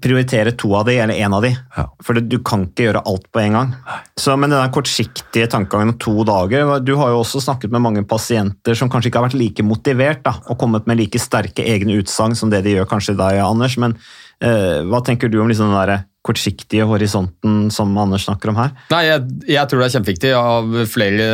[0.00, 1.56] prioritere to av de, eller én av de.
[1.76, 1.86] Ja.
[2.04, 3.74] For du kan ikke gjøre alt på en gang.
[4.20, 8.04] Så, men den kortsiktige tankegangen om to dager Du har jo også snakket med mange
[8.06, 11.96] pasienter som kanskje ikke har vært like motivert da, og kommet med like sterke egne
[12.02, 13.78] utsagn som det de gjør kanskje deg, Anders.
[13.78, 13.96] Men
[14.42, 18.72] eh, hva tenker du om liksom den der kortsiktige horisonten som Anders snakker om her?
[18.90, 21.28] Nei, jeg, jeg tror det er kjempeviktig av flere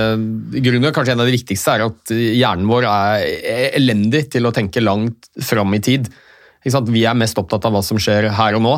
[0.64, 0.92] grunner.
[0.94, 5.30] Kanskje en av de viktigste er at hjernen vår er elendig til å tenke langt
[5.42, 6.12] fram i tid.
[6.64, 8.70] Vi er mest opptatt av hva som skjer her og nå.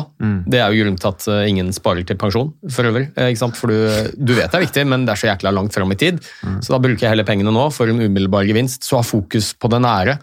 [0.51, 3.05] Det er jo grunnen til at eh, ingen sparer til pensjon, for øvrig.
[3.15, 3.29] eh?
[3.55, 3.77] For du,
[4.17, 6.19] du vet det er viktig, men det er så jækla langt fram i tid.
[6.59, 8.83] Så da bruker jeg heller pengene nå for en umiddelbar gevinst.
[8.83, 10.17] Så ha fokus på det nære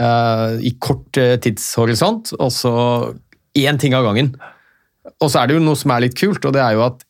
[0.00, 2.74] uh, i kort tidshorisont, og så
[3.56, 4.34] én ting av gangen.
[5.22, 7.04] Og så er det jo noe som er litt kult, og det er jo at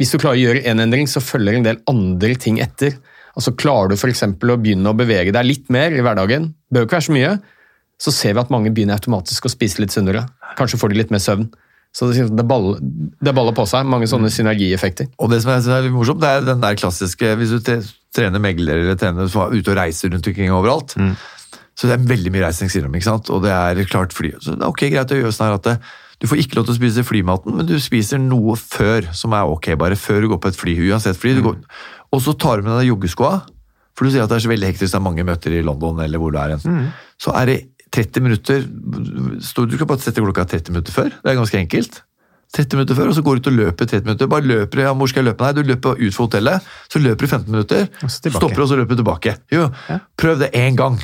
[0.00, 2.96] hvis du klarer å gjøre en endring, så følger en del andre ting etter.
[3.34, 4.24] Altså Klarer du f.eks.
[4.26, 7.34] å begynne å bevege deg litt mer i hverdagen, bør ikke være så mye,
[8.02, 10.24] så ser vi at mange begynner automatisk å spise litt sunnere.
[10.58, 11.46] Kanskje får de litt mer søvn.
[11.94, 13.86] Så det, det, baller, det baller på seg.
[13.86, 15.12] Mange sånne synergieffekter.
[15.22, 17.70] Og det som jeg synes er litt morsomt, det er den der klassiske Hvis du
[18.14, 20.96] trener megler eller trener som er ute og reiser rundt omkring overalt,
[21.74, 23.30] så det er veldig mye reising, sier de, ikke sant?
[23.34, 24.32] og det er klart fly.
[24.42, 25.76] Så det er ok, greit å gjøre sånn her at det,
[26.22, 29.50] du får ikke lov til å spise flymaten, men du spiser noe før som er
[29.50, 31.34] ok, bare før du går på et fly, uansett fly.
[31.44, 31.58] Går,
[32.14, 33.42] og så tar du med deg joggeskoa,
[33.94, 36.00] for du sier at det er så veldig hektisk, det er mange møter i London
[36.02, 36.88] eller hvor du er Mm.
[37.20, 37.58] Så er det
[37.94, 42.02] 30 minutter, du kan bare sette klokka 30 minutter før, det er ganske enkelt.
[42.54, 44.26] 30 minutter før, og så går du ut og løper 30 minutter.
[44.30, 45.44] Bare løper, ja, hvor skal jeg løpe?
[45.44, 48.68] Nei, du løper ut fra hotellet, så løper du 15 minutter, Og så stopper og
[48.70, 49.34] så løper du tilbake.
[49.50, 49.68] Jo,
[50.18, 51.00] prøv det én gang.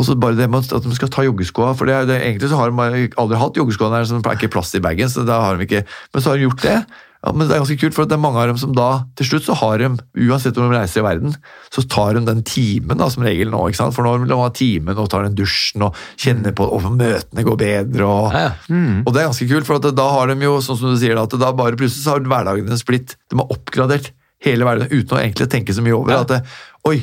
[0.00, 2.56] Og så bare det med at de skal ta joggeskoa, for det, det, egentlig så
[2.62, 5.36] har de aldri hatt joggeskoene der, så det er ikke plass i bagen, så da
[5.44, 5.82] har de ikke,
[6.14, 6.78] men så har de gjort det.
[7.20, 8.86] Ja, men det er ganske kult, for det er mange av dem som da,
[9.20, 9.90] til slutt så har de,
[10.24, 11.34] uansett hvor de reiser i verden,
[11.68, 13.92] så tar de den timen da, som regel nå, ikke sant?
[13.92, 17.44] For nå vil de ha timen og tar den dusjen og kjenner på og møtene
[17.44, 18.08] går bedre.
[18.08, 18.80] Og, Ja, ja.
[19.04, 21.12] og det er ganske kult, for at da har de jo, sånn som du sier,
[21.20, 24.14] da, at da bare plutselig så har hverdagen deres blitt, de har oppgradert
[24.48, 26.22] hele hverdagen uten å egentlig tenke så mye over Ja.
[26.24, 26.40] at det,
[26.88, 27.02] oi,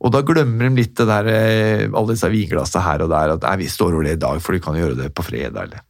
[0.00, 3.46] og da glemmer de litt det der, eh, alle disse vinglassene her og der, at
[3.46, 5.68] nei, vi står over det i dag, for de kan gjøre det på fredag.
[5.68, 5.86] Eller.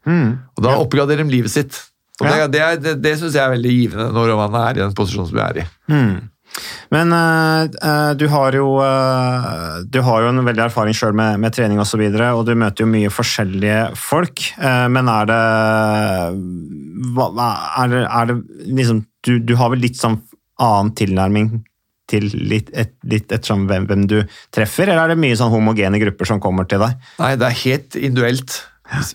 [0.54, 1.80] Og da oppgraderer de livet sitt.
[2.20, 2.46] Og Ja.
[2.46, 5.34] det, det, det, synes jeg er veldig givende når man er i den posisjonen som
[5.34, 5.66] vi er i.
[6.94, 11.40] Men eh, eh, du har jo uh, Du har jo en veldig erfaring sjøl med,
[11.42, 14.44] med trening osv., og, så videre, og du møter jo mye forskjellige folk.
[14.60, 15.40] Uh, men er det
[17.74, 18.38] er det, er det
[18.78, 20.20] liksom du, du har vel litt sånn
[20.62, 21.48] annen tilnærming
[22.10, 24.18] til litt, et, litt ettersom hvem, hvem du
[24.54, 26.98] treffer, eller er det mye sånn homogene grupper som kommer til deg?
[27.20, 28.58] Nei, det er helt individuelt.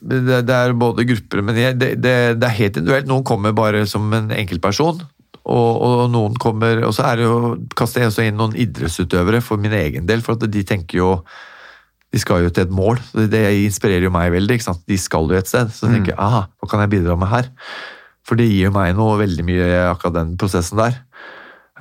[0.01, 3.09] Det, det er både grupper, men det, det, det er helt individuelt.
[3.11, 5.03] Noen kommer bare som en enkeltperson,
[5.49, 7.37] og, og noen kommer Og så er det jo,
[7.77, 11.13] kaster jeg også inn noen idrettsutøvere for min egen del, for at de tenker jo
[12.09, 12.97] de skal jo til et mål.
[13.29, 14.55] Det inspirerer jo meg veldig.
[14.57, 14.81] ikke sant?
[14.89, 15.69] De skal jo et sted.
[15.69, 17.51] Så tenker jeg aha, hva kan jeg bidra med her?
[18.25, 20.97] For det gir jo meg noe veldig mye, akkurat den prosessen der.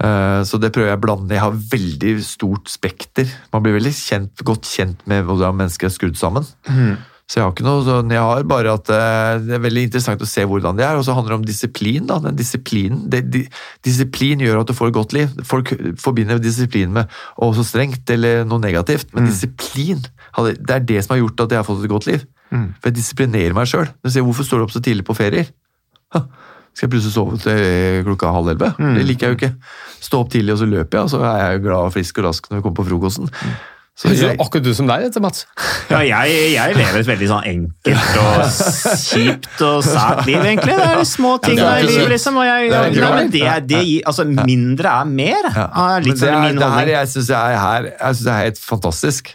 [0.00, 1.34] Eh, Så det prøver jeg å blande.
[1.34, 3.26] Jeg har veldig stort spekter.
[3.52, 6.44] Man blir veldig kjent, godt kjent med hvordan mennesker er skrudd sammen.
[7.28, 10.22] Så jeg har ikke noe sånn, jeg har bare at eh, det er veldig interessant
[10.24, 12.06] å se hvordan de er, og så handler det om disiplin.
[12.08, 13.42] da, den disiplinen, det, di,
[13.84, 15.34] Disiplin gjør at du får et godt liv.
[15.44, 20.00] Folk forbinder disiplin med å så strengt eller noe negativt, men disiplin,
[20.64, 22.24] det er det som har gjort at jeg har fått et godt liv.
[22.80, 23.90] For jeg disiplinerer meg sjøl.
[24.08, 25.50] Hvorfor står du opp så tidlig på ferier?
[26.16, 26.22] Ha,
[26.78, 28.68] Skal jeg plutselig sove til klokka halv elleve?
[28.78, 29.54] Det liker jeg jo ikke.
[30.06, 32.28] Stå opp tidlig og så løper jeg, og så er jeg glad og frisk og
[32.30, 33.32] rask når vi kommer på frokosten.
[33.98, 35.40] Så Høres jeg, akkurat du som deg, dette, Mats.
[35.90, 38.42] Ja, jeg, jeg lever et veldig sånn enkelt og
[39.00, 40.76] kjipt og sært liv, egentlig.
[40.78, 42.38] Det er de små tingene i livet, liksom.
[42.38, 43.42] Og jeg, Det er Nei, men det.
[43.72, 45.48] det, er- gir, altså, mindre er mer.
[45.50, 45.66] Ja.
[45.96, 48.44] er litt det sånn er, min det her jeg syns jeg Jeg synes det er
[48.44, 49.32] helt fantastisk.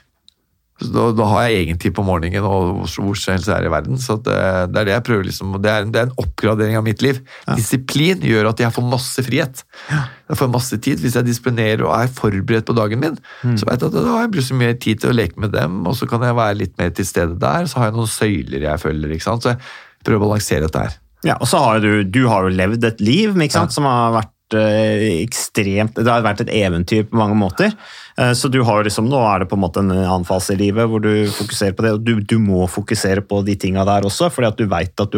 [0.81, 3.69] Så Da, da har jeg egen tid på morgenen og hvor som helst er i
[3.71, 3.97] verden.
[4.01, 4.33] Så det,
[4.73, 7.01] det er det jeg prøver liksom, det er, en- det er en oppgradering av mitt
[7.05, 7.19] liv.
[7.55, 9.61] Disiplin gjør at jeg får masse frihet.
[9.91, 10.99] Jeg får masse tid.
[11.03, 13.19] Hvis jeg disiplinerer og er forberedt på dagen min,
[13.53, 15.79] så vet jeg at da har jeg plutselig mer tid til å leke med dem,
[15.87, 17.69] og så kan jeg være litt mer til stede der.
[17.69, 19.13] Så har jeg noen søyler jeg følger.
[19.13, 19.45] ikke sant?
[19.45, 19.61] Så jeg
[20.03, 20.97] prøver å balansere dette her.
[21.23, 24.11] Ja, og så har du, du har jo levd et liv ikke sant, som har
[24.17, 27.71] vært eh, ekstremt Det har vært et eventyr på mange måter.
[28.19, 30.59] Eh, så du har liksom, nå er det på en måte en annen fase i
[30.59, 31.93] livet hvor du fokuserer på det.
[31.97, 35.01] og Du, du må fokusere på de tinga der også, fordi at du veit at,
[35.01, 35.13] at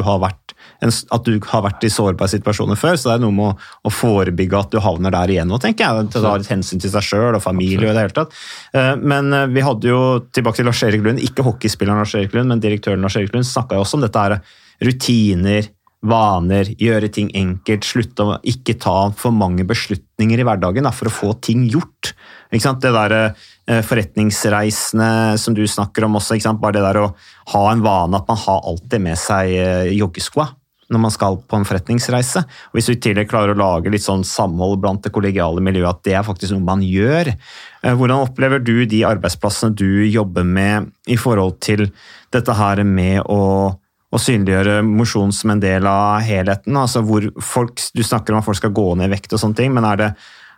[1.28, 3.00] du har vært i sårbare situasjoner før.
[3.00, 5.86] Så det er noe med å, å forebygge at du havner der igjen nå, tenker
[5.88, 6.10] jeg.
[6.14, 8.36] Til å ta et hensyn til seg sjøl og familie og i det hele tatt.
[8.76, 10.04] Eh, Men eh, vi hadde jo,
[10.36, 14.00] tilbake til Lars-Erik Lund, ikke hockeyspilleren Lars-Erik Lund, men direktøren Lars-Erik Lund snakka jo også
[14.00, 14.39] om dette her
[14.84, 15.68] rutiner,
[16.06, 21.10] vaner, gjøre ting enkelt, slutte å ikke ta for mange beslutninger i hverdagen da, for
[21.10, 22.14] å få ting gjort.
[22.52, 27.08] Det der eh, forretningsreisene som du snakker om også, bare det der å
[27.54, 30.52] ha en vane at man har alltid med seg eh, joggeskoa
[30.93, 32.43] når man skal på en forretningsreise.
[32.46, 35.98] Og Hvis du i tillegg klarer å lage litt sånn samhold blant det kollegiale miljøet,
[35.98, 37.32] at det er faktisk noe man gjør.
[37.34, 41.88] Eh, Hvordan opplever du de arbeidsplassene du jobber med i forhold til
[42.34, 43.74] dette her med å
[44.16, 46.78] å synliggjøre mosjon som en del av helheten.
[46.78, 49.59] altså hvor folk, Du snakker om at folk skal gå ned i vekt og sånne
[49.59, 50.09] ting, men er det,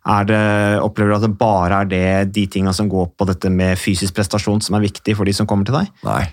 [0.07, 0.43] er det,
[0.83, 4.15] opplever du at det bare er det, de tinga som går på dette med fysisk
[4.15, 5.89] prestasjon som er viktig for de som kommer til deg?
[6.07, 6.23] Nei.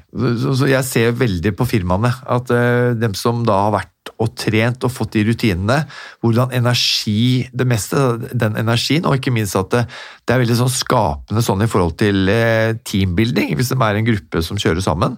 [0.71, 4.93] Jeg ser veldig på firmaene at uh, dem som da har vært og trent og
[4.93, 5.79] fått de rutinene,
[6.23, 7.97] hvordan energi Det meste,
[8.37, 9.83] den energien, og ikke minst at det,
[10.23, 14.07] det er veldig sånn skapende sånn i forhold til eh, teambuilding, hvis de er en
[14.07, 15.17] gruppe som kjører sammen.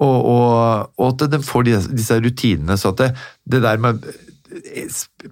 [0.00, 2.76] Og, og, og at de får disse rutinene.
[2.80, 3.10] Så at det,
[3.52, 4.02] det der med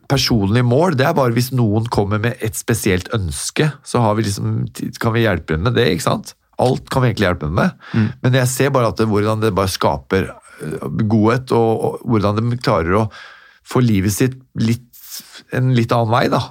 [0.09, 4.27] personlig mål, det er bare hvis noen kommer med et spesielt ønske, så har vi
[4.27, 4.63] liksom,
[5.01, 5.89] kan vi hjelpe dem med det.
[5.91, 6.35] ikke sant?
[6.61, 7.75] Alt kan vi egentlig hjelpe dem med.
[8.23, 12.41] Men jeg ser bare at det, hvordan det bare skaper øh, godhet, og, og hvordan
[12.41, 13.05] de klarer å
[13.67, 14.89] få livet sitt litt,
[15.57, 16.27] en litt annen vei.
[16.33, 16.43] da.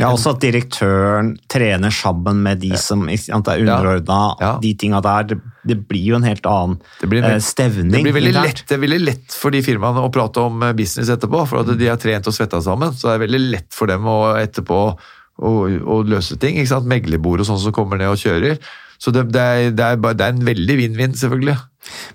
[0.00, 4.20] Ja, også at direktøren trener sammen med de som sant, er underordna.
[4.42, 4.52] Ja.
[4.62, 5.28] De tinga der.
[5.30, 5.38] Det,
[5.70, 7.92] det blir jo en helt annen Det blir, eh, stevning.
[7.94, 10.74] det blir veldig lett, det er veldig lett for de firmaene å prate om eh,
[10.74, 12.90] business etterpå, for at de har trent og svetta sammen.
[12.90, 16.58] Så det er veldig lett for dem å etterpå å, å løse ting.
[16.58, 16.90] ikke sant?
[16.90, 18.58] Meglebord og sånn som kommer ned og kjører.
[19.04, 21.58] Så det, det, er, det, er, bare, det er en veldig vinn-vinn, selvfølgelig.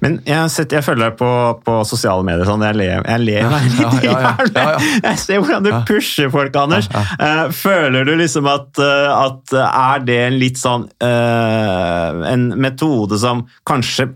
[0.02, 1.30] Men jeg, sett, jeg følger deg på,
[1.66, 2.48] på sosiale medier.
[2.50, 4.16] Sånn, jeg ler, jeg ler litt ja,
[4.56, 4.72] ja.
[5.06, 6.90] Jeg ser hvordan du pusher folk, Anders.
[6.90, 13.20] Eh, føler du liksom at, eh, at Er det en litt sånn eh, En metode
[13.22, 14.10] som kanskje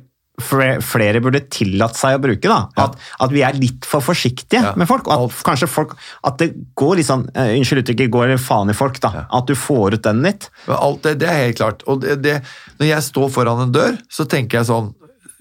[0.43, 2.57] flere burde tillatt seg å bruke?
[2.79, 5.07] At, at vi er litt for forsiktige med folk.
[5.07, 5.95] og At kanskje folk,
[6.27, 8.99] at det går litt sånn uh, Unnskyld uttrykket, går faen i folk.
[9.03, 10.49] da, At du får ut den litt.
[10.67, 11.87] Alt det, det er helt klart.
[11.89, 12.39] Og det, det,
[12.81, 14.93] når jeg står foran en dør, så tenker jeg sånn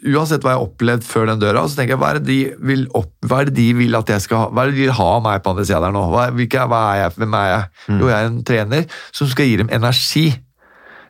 [0.03, 2.39] Uansett hva jeg har opplevd før den døra, så tenker jeg hva er det de
[2.67, 4.47] vil, opp, hva er det de vil at jeg skal ha?
[4.51, 6.03] Hva er det de vil ha av meg på andre sida der nå?
[6.11, 7.13] Hva, hvilke, hva er jeg?
[7.21, 7.69] Hvem er jeg?
[8.01, 10.25] Jo, jeg er en trener som skal gi dem energi.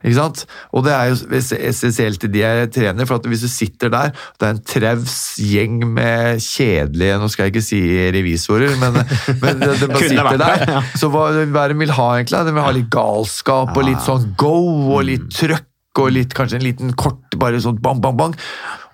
[0.03, 0.45] Ikke sant?
[0.75, 4.49] Og det er jo essensielt i de jeg trener, for hvis du sitter der, det
[4.49, 7.81] er en traus gjeng med kjedelige Nå skal jeg ikke si
[8.15, 8.99] revisorer, men,
[9.43, 10.89] men de, de bare sitter der.
[10.99, 12.45] Så hva, hva er det de vil ha, egentlig?
[12.49, 14.57] De vil ha litt galskap og litt sånn go
[14.97, 15.69] og litt trøkk
[16.03, 18.37] og litt, kanskje en liten kort bare sånn bang, bang, bang.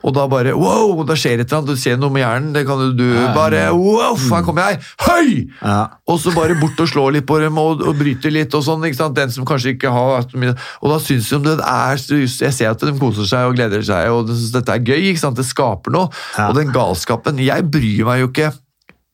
[0.07, 1.73] Og da bare wow, da skjer et eller annet.
[1.75, 2.53] Du ser noe med hjernen.
[2.55, 4.79] Det kan du, du bare wow, her kommer jeg!
[5.03, 5.33] Høy!
[5.59, 5.79] Ja.
[6.07, 8.85] Og så bare bort og slå litt på dem og, og bryte litt og sånn.
[8.87, 9.17] ikke sant?
[9.19, 12.95] Den som kanskje ikke har Og da syns de det er Jeg ser at de
[13.01, 15.11] koser seg og gleder seg, og de synes dette er gøy.
[15.11, 15.37] ikke sant?
[15.43, 16.09] Det skaper noe.
[16.39, 16.47] Ja.
[16.53, 18.53] Og den galskapen Jeg bryr meg jo ikke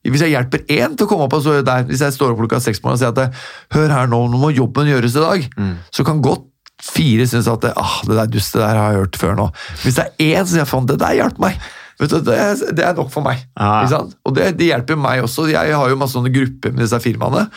[0.05, 2.43] hvis jeg hjelper én til å komme opp og så der, hvis jeg står opp
[2.43, 3.39] klokka seks og sier at
[3.73, 5.71] hør her nå, nå må jobben gjøres i dag, Mm.
[5.89, 6.43] så kan godt
[6.85, 9.47] fire synes at det, ah, det der dustet der har jeg hørt før nå.
[9.83, 11.57] Hvis det er én som sier faen, det der hjalp meg,
[12.01, 12.37] vet du, det,
[12.77, 13.41] det er nok for meg.
[13.57, 14.03] Ja.
[14.25, 15.47] Og det, det hjelper meg også.
[15.51, 17.47] Jeg har jo masse sånne grupper med disse firmaene,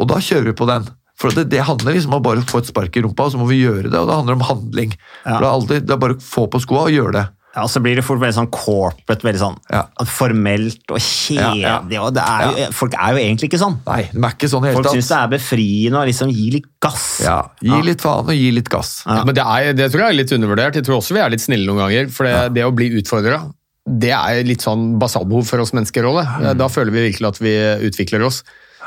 [0.00, 0.88] og da kjører vi på den.
[1.20, 3.40] For det, det handler liksom om å bare få et spark i rumpa, og så
[3.40, 4.94] må vi gjøre det, og det handler om handling.
[5.26, 5.34] Ja.
[5.34, 7.26] Det, er alltid, det er bare å få på skoa og gjøre det.
[7.50, 9.80] Ja, og så blir det fort veldig sånn corporate, veldig sånn Ja.
[10.06, 11.64] formelt og kjedelig.
[11.64, 13.78] Ja, og det er jo, Folk er jo egentlig ikke sånn.
[13.88, 16.68] Nei, de er ikke sånn helt Folk syns det er befriende å liksom gi litt
[16.80, 17.08] gass.
[17.24, 19.02] Ja, gi litt faen og gi litt gass.
[19.04, 20.78] Ja, men det, er, det tror jeg er litt undervurdert.
[20.78, 22.10] Jeg tror også vi er litt snille noen ganger.
[22.14, 23.42] For det, det å bli utfordra,
[23.90, 26.22] det er litt sånn basalbehov for oss mennesker òg.
[26.54, 27.56] Da føler vi virkelig at vi
[27.90, 28.44] utvikler oss.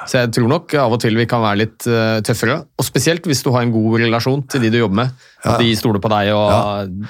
[0.08, 2.60] Så jeg tror nok av og til vi kan være litt uh, tøffere.
[2.80, 5.10] Og spesielt hvis du har en god relasjon til de du jobber med.
[5.44, 6.62] At de stoler på deg og Ja.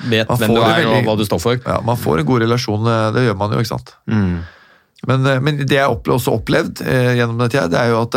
[0.10, 1.60] vet hvem du er veldig- og hva du står for.
[1.66, 3.96] Ja, Man får en god relasjon, eh, det gjør man jo, ikke sant.
[5.06, 8.02] Men, eh, men det jeg opple- også opplevd eh, gjennom den tida, det er jo
[8.06, 8.12] at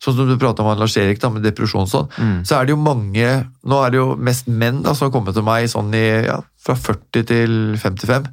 [0.00, 2.38] sånn som du pratet om Lars Erik da, med depresjon og sånn, Mm.
[2.48, 5.34] så er det jo mange Nå er det jo mest menn da, som har kommet
[5.34, 8.26] til meg sånn i, ja, fra 40 til 55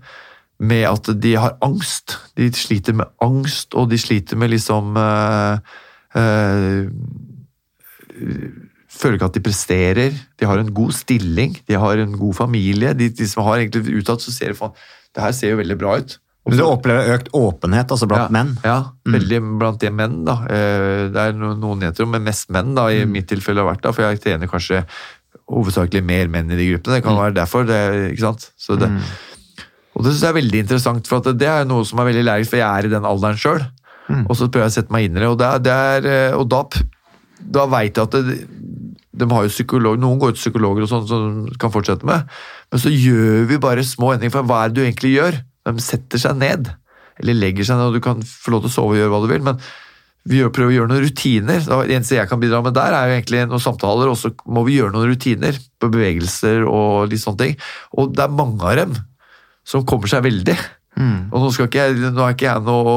[0.60, 2.16] med at de har angst.
[2.36, 5.60] De sliter med angst, og de sliter med liksom eh,
[8.98, 10.16] Føler ikke at de presterer.
[10.40, 12.94] De har en god stilling, de har en god familie.
[12.98, 14.74] De, de som har egentlig utad, så ser faen
[15.14, 16.16] Det her ser jo veldig bra ut.
[16.48, 18.54] Men du opplever økt åpenhet altså blant ja, menn?
[18.64, 18.78] Ja,
[19.12, 20.22] veldig blant de menn.
[20.26, 20.38] da.
[20.48, 23.84] Eh, Det er no- noen jenter, men mest menn da, i mitt tilfelle har vært
[23.84, 24.86] da, for jeg trener kanskje
[25.52, 26.96] hovedsakelig mer menn i de gruppene.
[27.02, 27.68] Det kan være derfor.
[27.68, 27.82] Det,
[28.14, 28.48] ikke sant?
[28.58, 28.88] Så det,
[29.98, 32.50] Og det synes jeg er veldig interessant, for det er noe som er veldig lærerikt,
[32.54, 33.64] for jeg er i den alderen sjøl.
[34.08, 36.10] Og så prøver jeg å sette meg inn i det, og, det er, det er,
[36.12, 36.62] eh, og da,
[37.58, 38.38] da veit jeg at det,
[39.18, 42.28] de har jo psykolog, Noen går til psykologer og sånn som de kan fortsette med,
[42.72, 44.36] men så gjør vi bare små endringer.
[44.36, 45.42] For hva er det du egentlig gjør?
[45.68, 46.70] De setter seg ned,
[47.18, 49.22] eller legger seg ned, og du kan få lov til å sove og gjøre hva
[49.26, 49.46] du vil.
[49.50, 49.62] men
[50.28, 51.62] vi prøver å gjøre noen rutiner.
[51.64, 54.66] Det eneste jeg kan bidra med der, er jo egentlig noen samtaler, og så må
[54.68, 57.54] vi gjøre noen rutiner på bevegelser og litt sånne ting.
[57.96, 58.98] Og det er mange av dem
[59.68, 60.58] som kommer seg veldig.
[61.32, 62.96] Og nå, skal ikke nå er ikke jeg noe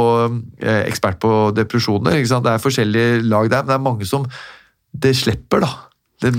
[0.63, 4.27] eh, ekspert på depresjoner, det er forskjellige lag der, men det er mange som
[4.91, 5.71] det slipper, da.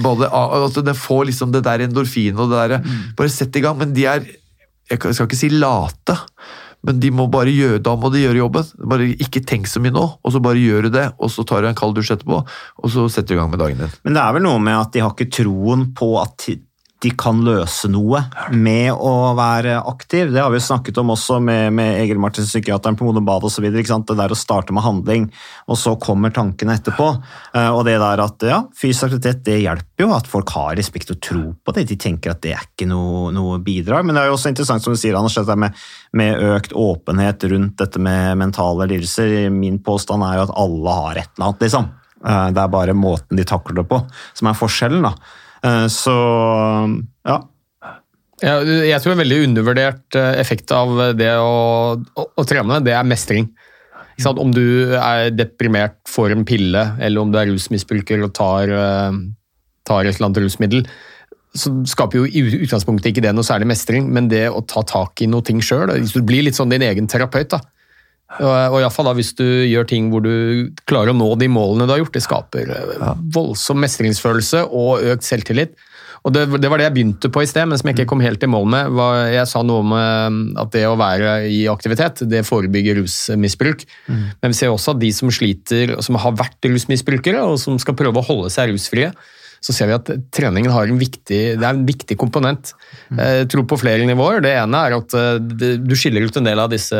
[0.01, 2.83] Både, altså, det får liksom det der endorfinet og det der
[3.17, 3.79] Bare sett i gang.
[3.79, 4.27] Men de er
[4.91, 6.17] Jeg skal ikke si late,
[6.83, 8.67] men de må bare gjøre, da må de gjøre jobben.
[8.91, 11.63] Bare Ikke tenk så mye nå, og så bare gjør du det, og så tar
[11.63, 13.93] du en kald dusj etterpå, og så setter du i gang med dagen din.
[14.03, 16.49] Men det er vel noe med at de har ikke troen på at
[17.01, 18.19] de kan løse noe
[18.53, 20.29] med å være aktiv.
[20.33, 23.47] Det har vi jo snakket om også med, med Egil Martin, psykiateren på Modum Bad
[23.47, 23.65] osv.
[23.73, 23.83] Det
[24.19, 25.25] der å starte med handling,
[25.65, 27.07] og så kommer tankene etterpå.
[27.57, 31.09] Eh, Og det der at ja, fysisk aktivitet det hjelper jo at folk har respekt
[31.15, 31.87] og tro på det.
[31.89, 34.05] De tenker at det er ikke noe, noe bidrag.
[34.05, 35.73] Men det er jo også interessant som du sier, Anders, dette med,
[36.13, 39.49] med økt åpenhet rundt dette med mentale lidelser.
[39.49, 41.89] Min påstand er jo at alle har et eller annet, liksom.
[42.21, 44.03] Eh, Det er bare måten de takler det på
[44.37, 45.01] som er forskjellen.
[45.09, 45.15] da.
[45.65, 46.17] Eh, Så
[47.27, 47.39] ja.
[48.41, 53.51] Jeg tror en veldig undervurdert eh, effekt av det å, å, trene, det er mestring.
[54.21, 59.19] Om du er deprimert, får en pille, eller om du er rusmisbruker og tar, eh,
[59.85, 60.85] tar et eller annet rusmiddel,
[61.57, 65.21] så skaper jo i utgangspunktet ikke det noe særlig mestring, men det å ta tak
[65.21, 65.91] i noe ting sjøl.
[66.01, 67.49] Du blir litt sånn din egen terapeut.
[67.53, 67.61] da.
[68.39, 71.49] Og, og i alle fall Hvis du gjør ting hvor du klarer å nå de
[71.51, 75.75] målene du har gjort, det skaper eh, voldsom mestringsfølelse og økt selvtillit.
[76.21, 78.21] Og det, det var det jeg begynte på i sted, men som jeg ikke kom
[78.21, 78.91] helt i mål med.
[78.93, 83.85] Var, jeg sa noe om eh, at det å være i aktivitet, det forebygger rusmisbruk.
[84.07, 87.97] Men vi ser også at de som sliter, som har vært rusmisbrukere, og som skal
[87.99, 89.11] prøve å holde seg rusfrie,
[89.61, 92.71] så ser vi at treningen har en viktig, det er en viktig komponent.
[93.13, 94.41] Jeg tror på flere nivåer.
[94.41, 96.97] Det ene er at eh, du skiller ut en del av disse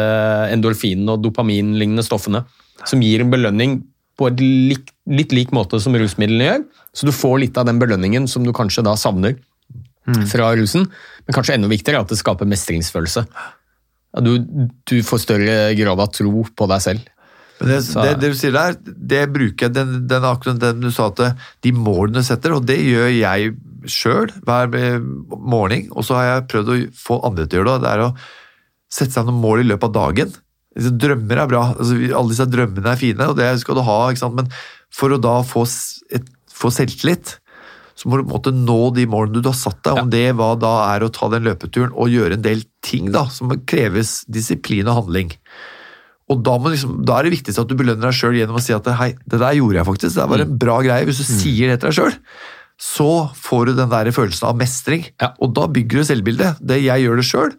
[0.53, 2.43] endorfinene og dopaminlignende stoffene,
[2.86, 3.80] som gir en belønning
[4.20, 6.68] på et lik, litt lik måte som rusmidlene gjør.
[6.93, 9.39] Så du får litt av den belønningen som du kanskje da savner
[10.30, 10.86] fra rusen.
[11.26, 13.26] Men kanskje enda viktigere er at det skaper mestringsfølelse.
[14.22, 14.34] Du,
[14.89, 17.09] du får større grad av tro på deg selv.
[17.62, 18.78] Men det, det, det du sier der,
[19.14, 22.80] det bruker jeg, den, den, akkurat den du sa at de målene setter, og det
[22.82, 23.51] gjør jeg
[23.89, 27.76] sjøl hver eh, morgen, og så har jeg prøvd å få andre til å gjøre
[27.76, 28.14] det, det er å
[28.91, 30.34] sette seg noen mål i løpet av dagen.
[30.76, 33.99] Drømmer er bra, altså, alle disse drømmene er fine, og det skal du ha,
[34.34, 34.49] men
[34.91, 35.66] for å da få,
[36.16, 37.38] et, få selvtillit,
[37.95, 40.26] så må du på en måte nå de målene du har satt deg, om det
[40.39, 44.22] hva da er å ta den løpeturen og gjøre en del ting da, som kreves
[44.32, 45.36] disiplin og handling.
[46.32, 48.73] Og da, liksom, da er det viktigst at du belønner deg sjøl gjennom å si
[48.75, 51.07] at hei, det der gjorde jeg faktisk, det var en bra greie.
[51.09, 52.17] Hvis du sier det til deg sjøl,
[52.82, 55.03] så får du den der følelsen av mestring.
[55.43, 56.61] Og da bygger du selvbildet.
[56.65, 57.51] Det jeg gjør det sjøl.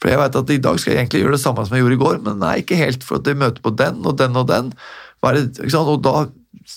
[0.00, 1.98] For jeg vet at i dag skal jeg egentlig gjøre det samme som jeg gjorde
[1.98, 4.46] i går, men nei, ikke helt, for at jeg møter på den og den og
[4.48, 4.70] den.
[5.20, 5.82] Det?
[5.82, 6.14] Og da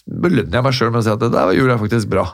[0.09, 2.25] belønner jeg meg sjøl med å si at det der gjorde jeg faktisk bra.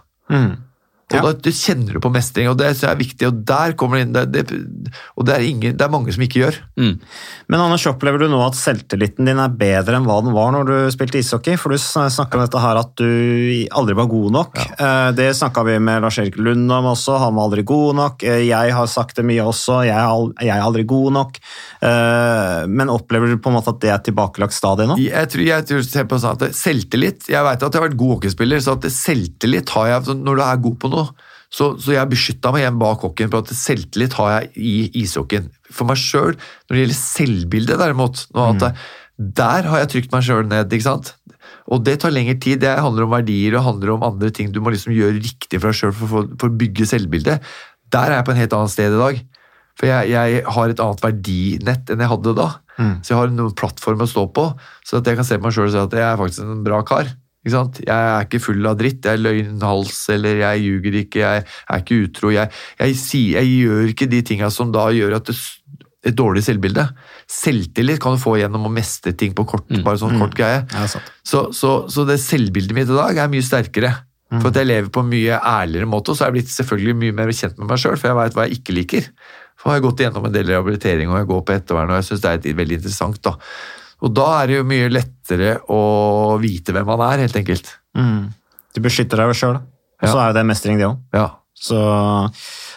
[1.09, 3.25] Og da du kjenner du på mestring, og det er viktig.
[3.31, 6.21] Og der kommer det inn det, det, Og det er, ingen, det er mange som
[6.21, 6.59] ikke gjør.
[6.77, 10.69] Men Anders, opplever du nå at selvtilliten din er bedre enn hva den var når
[10.69, 11.57] du spilte ishockey?
[11.57, 13.09] For du snakka om dette her at du
[13.73, 14.59] aldri var god nok.
[14.77, 15.11] Ja.
[15.17, 18.23] Det snakka vi med Lars-Erik Lund om også, han var aldri god nok.
[18.23, 21.39] Eh, Jeg har sagt det mye også, jeg er al- jeg aldri god nok.
[21.81, 24.97] Eh, Men opplever du på en måte at det er tilbakelagt stadie nå?
[25.01, 27.97] Jeg tror, jeg tror ser på sånn at Selvtillit Jeg vet at jeg har vært
[27.99, 30.98] god hockeyspiller, så at selvtillit har jeg Når du er god på noe,
[31.49, 35.49] så, så jeg beskytta meg igjen bak hockeyen på at selvtillit har jeg i ishockeyen.
[35.73, 38.75] For meg sjøl, når det gjelder selvbildet derimot, jeg,
[39.39, 40.69] der har jeg trykt meg sjøl ned.
[40.69, 41.13] ikke sant?
[41.69, 42.61] Og det tar lengre tid.
[42.61, 45.69] Det handler om verdier og handler om andre ting du må liksom gjøre riktig for
[45.69, 47.49] deg sjøl for, for, for å bygge selvbildet.
[47.93, 49.21] Der er jeg på en helt annet sted i dag.
[49.79, 52.49] For jeg, jeg har et annet verdinett enn jeg hadde da.
[53.03, 54.45] Så jeg har noen plattform å stå på,
[54.87, 56.63] så at jeg kan se på meg sjøl og si at jeg er faktisk en
[56.67, 57.09] bra kar.
[57.39, 57.79] Ikke sant?
[57.85, 61.83] Jeg er ikke full av dritt, jeg er løgnhals, eller jeg ljuger ikke, jeg er
[61.85, 62.33] ikke utro.
[62.35, 65.37] Jeg, jeg, sier, jeg gjør ikke de tinga som da gjør at det
[66.07, 66.85] et dårlig selvbilde.
[67.29, 70.61] Selvtillit kan du få gjennom å mestre ting på kort, bare sånn kort greie.
[70.71, 70.85] Ja.
[70.87, 73.91] Så, så, så det selvbildet mitt i dag er mye sterkere.
[74.29, 76.97] For at jeg lever på en mye ærligere måte, og så er jeg blitt selvfølgelig
[77.01, 79.07] mye mer kjent med meg sjøl, for jeg veit hva jeg ikke liker.
[79.57, 82.07] For jeg har gått igjennom en del rehabilitering, og jeg går på ettervern, og jeg
[82.11, 83.17] syns det er veldig interessant.
[83.25, 83.33] da.
[84.01, 85.79] Og da er det jo mye lettere å
[86.39, 87.73] vite hvem man er, helt enkelt.
[87.97, 88.29] Mm.
[88.75, 90.21] Du beskytter deg sjøl, og så Ja.
[90.23, 90.97] er jo det mestring, det òg.
[91.13, 91.27] Ja.
[91.59, 91.75] Så,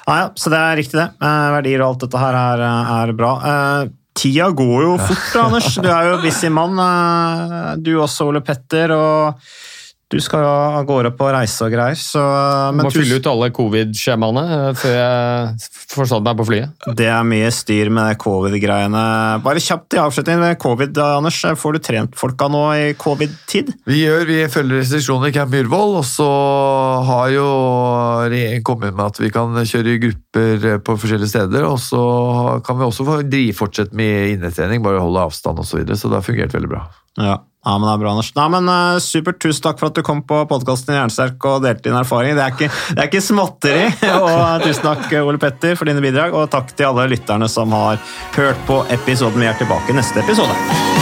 [0.08, 1.08] ja, ja, så det er riktig, det.
[1.22, 2.62] Eh, verdier og alt dette her er,
[3.06, 3.32] er bra.
[3.46, 5.74] Eh, tida går jo fort, Anders.
[5.78, 6.74] Du er jo busy mann.
[6.82, 8.90] Eh, du også, Ole Petter.
[8.90, 9.38] og
[10.12, 12.20] du skal jo av gårde på reise og greier, så
[12.74, 16.88] men Må tusen- fylle ut alle covid-skjemaene eh, før jeg forstår meg på flyet.
[16.98, 19.04] Det er mye styr med covid-greiene.
[19.44, 21.40] Bare kjapt i avslutning med covid, Anders.
[21.62, 23.72] Får du trent folka nå i covid-tid?
[23.88, 26.28] Vi gjør, vi følger restriksjoner i Camp Myhrvold, og så
[27.08, 27.46] har jo
[28.28, 32.02] regjeringen kommet med at vi kan kjøre i grupper på forskjellige steder, og så
[32.66, 33.18] kan vi også få
[33.56, 36.84] fortsette med innetrening, bare holde avstand og så videre, så det har fungert veldig bra.
[37.20, 37.38] Ja.
[37.62, 38.32] Ja, men det er bra, Anders.
[38.34, 39.38] Nei, men uh, Supert.
[39.42, 42.34] Tusen takk for at du kom på podkasten Jernsterk og delte din erfaring.
[42.38, 43.86] Det er ikke, det er ikke småtteri.
[44.24, 48.02] og tusen takk, Ole Petter, for dine bidrag, og takk til alle lytterne som har
[48.34, 49.42] hørt på episoden.
[49.42, 51.01] Vi er tilbake i neste episode.